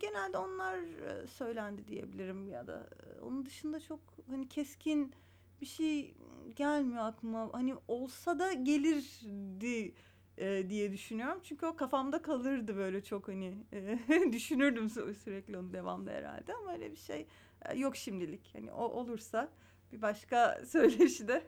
Genelde 0.00 0.38
onlar 0.38 0.78
e, 0.78 1.26
söylendi 1.26 1.88
diyebilirim 1.88 2.48
ya 2.48 2.66
da 2.66 2.86
e, 3.06 3.20
onun 3.20 3.46
dışında 3.46 3.80
çok 3.80 4.00
hani 4.30 4.48
keskin 4.48 5.12
bir 5.60 5.66
şey 5.66 6.14
gelmiyor 6.56 7.04
aklıma. 7.04 7.48
Hani 7.52 7.74
olsa 7.88 8.38
da 8.38 8.52
gelirdi 8.52 9.94
e, 10.38 10.70
diye 10.70 10.92
düşünüyorum. 10.92 11.40
Çünkü 11.42 11.66
o 11.66 11.76
kafamda 11.76 12.22
kalırdı 12.22 12.76
böyle 12.76 13.04
çok 13.04 13.28
hani 13.28 13.54
e, 13.72 13.98
düşünürdüm 14.32 14.86
sü- 14.86 15.14
sürekli 15.14 15.58
onu 15.58 15.72
devamlı 15.72 16.10
herhalde 16.10 16.54
ama 16.54 16.72
öyle 16.72 16.92
bir 16.92 16.96
şey 16.96 17.26
e, 17.64 17.78
yok 17.78 17.96
şimdilik. 17.96 18.50
Hani 18.54 18.72
o 18.72 18.84
olursa 18.84 19.48
bir 19.92 20.02
başka 20.02 20.60
söyleşide 20.66 21.42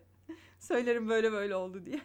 söylerim 0.59 1.09
böyle 1.09 1.33
böyle 1.33 1.57
oldu 1.57 1.87
diye. 1.87 2.01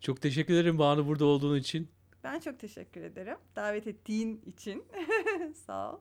Çok 0.00 0.20
teşekkür 0.20 0.54
ederim 0.54 0.78
Banu 0.78 1.06
burada 1.06 1.24
olduğun 1.24 1.56
için. 1.56 1.88
Ben 2.24 2.40
çok 2.40 2.58
teşekkür 2.58 3.02
ederim 3.02 3.36
davet 3.56 3.86
ettiğin 3.86 4.42
için. 4.46 4.84
Sağ 5.66 5.92
ol. 5.94 6.00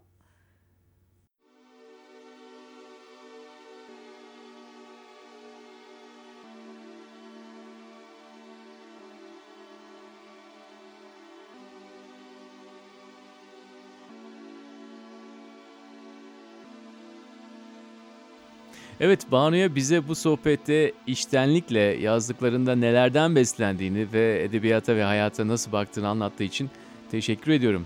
Evet 19.02 19.32
Banu'ya 19.32 19.76
bize 19.76 20.08
bu 20.08 20.16
sohbette 20.16 20.94
içtenlikle 21.08 21.80
yazdıklarında 21.80 22.76
nelerden 22.76 23.36
beslendiğini 23.36 24.08
ve 24.14 24.44
edebiyata 24.44 24.96
ve 24.96 25.04
hayata 25.04 25.48
nasıl 25.48 25.72
baktığını 25.72 26.08
anlattığı 26.08 26.44
için 26.44 26.70
teşekkür 27.12 27.52
ediyorum. 27.52 27.86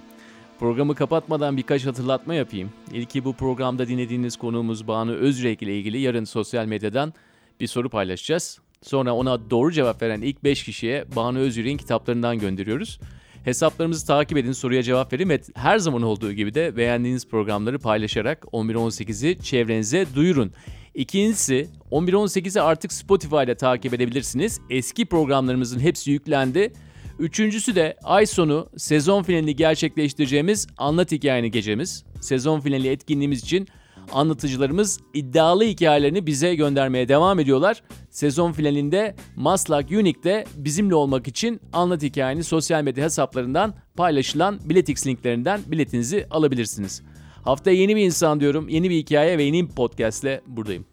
Programı 0.59 0.95
kapatmadan 0.95 1.57
birkaç 1.57 1.85
hatırlatma 1.85 2.33
yapayım. 2.33 2.69
İlki 2.91 3.25
bu 3.25 3.33
programda 3.33 3.87
dinlediğiniz 3.87 4.37
konuğumuz 4.37 4.87
Banu 4.87 5.11
Özrek 5.11 5.61
ile 5.61 5.77
ilgili 5.77 5.99
yarın 5.99 6.23
sosyal 6.23 6.65
medyadan 6.65 7.13
bir 7.59 7.67
soru 7.67 7.89
paylaşacağız. 7.89 8.59
Sonra 8.81 9.13
ona 9.13 9.49
doğru 9.49 9.71
cevap 9.71 10.01
veren 10.01 10.21
ilk 10.21 10.43
5 10.43 10.63
kişiye 10.63 11.05
Banu 11.15 11.37
Özürek'in 11.39 11.77
kitaplarından 11.77 12.39
gönderiyoruz. 12.39 12.99
Hesaplarımızı 13.43 14.07
takip 14.07 14.37
edin, 14.37 14.51
soruya 14.51 14.83
cevap 14.83 15.13
verin 15.13 15.29
ve 15.29 15.41
her 15.55 15.77
zaman 15.77 16.01
olduğu 16.01 16.31
gibi 16.31 16.53
de 16.53 16.77
beğendiğiniz 16.77 17.27
programları 17.27 17.79
paylaşarak 17.79 18.43
11-18'i 18.43 19.39
çevrenize 19.39 20.05
duyurun. 20.15 20.51
İkincisi 20.95 21.69
11-18'i 21.91 22.61
artık 22.61 22.93
Spotify 22.93 23.43
ile 23.43 23.55
takip 23.55 23.93
edebilirsiniz. 23.93 24.61
Eski 24.69 25.05
programlarımızın 25.05 25.79
hepsi 25.79 26.11
yüklendi. 26.11 26.73
Üçüncüsü 27.19 27.75
de 27.75 27.97
ay 28.03 28.25
sonu 28.25 28.69
sezon 28.77 29.23
finalini 29.23 29.55
gerçekleştireceğimiz 29.55 30.67
Anlat 30.77 31.11
Hikayeni 31.11 31.51
gecemiz. 31.51 32.03
Sezon 32.21 32.59
finali 32.59 32.87
etkinliğimiz 32.89 33.43
için 33.43 33.67
anlatıcılarımız 34.11 34.99
iddialı 35.13 35.63
hikayelerini 35.63 36.27
bize 36.27 36.55
göndermeye 36.55 37.07
devam 37.07 37.39
ediyorlar. 37.39 37.83
Sezon 38.09 38.51
finalinde 38.51 39.15
Maslak 39.35 39.91
Unique'de 39.91 40.45
bizimle 40.55 40.95
olmak 40.95 41.27
için 41.27 41.61
Anlat 41.73 42.03
Hikayeni 42.03 42.43
sosyal 42.43 42.83
medya 42.83 43.05
hesaplarından 43.05 43.73
paylaşılan 43.95 44.59
Biletix 44.65 45.07
linklerinden 45.07 45.61
biletinizi 45.67 46.27
alabilirsiniz. 46.29 47.01
Haftaya 47.43 47.77
yeni 47.77 47.95
bir 47.95 48.01
insan 48.05 48.39
diyorum, 48.39 48.69
yeni 48.69 48.89
bir 48.89 48.95
hikaye 48.95 49.37
ve 49.37 49.43
yeni 49.43 49.69
bir 49.69 49.75
podcastle 49.75 50.41
buradayım. 50.47 50.85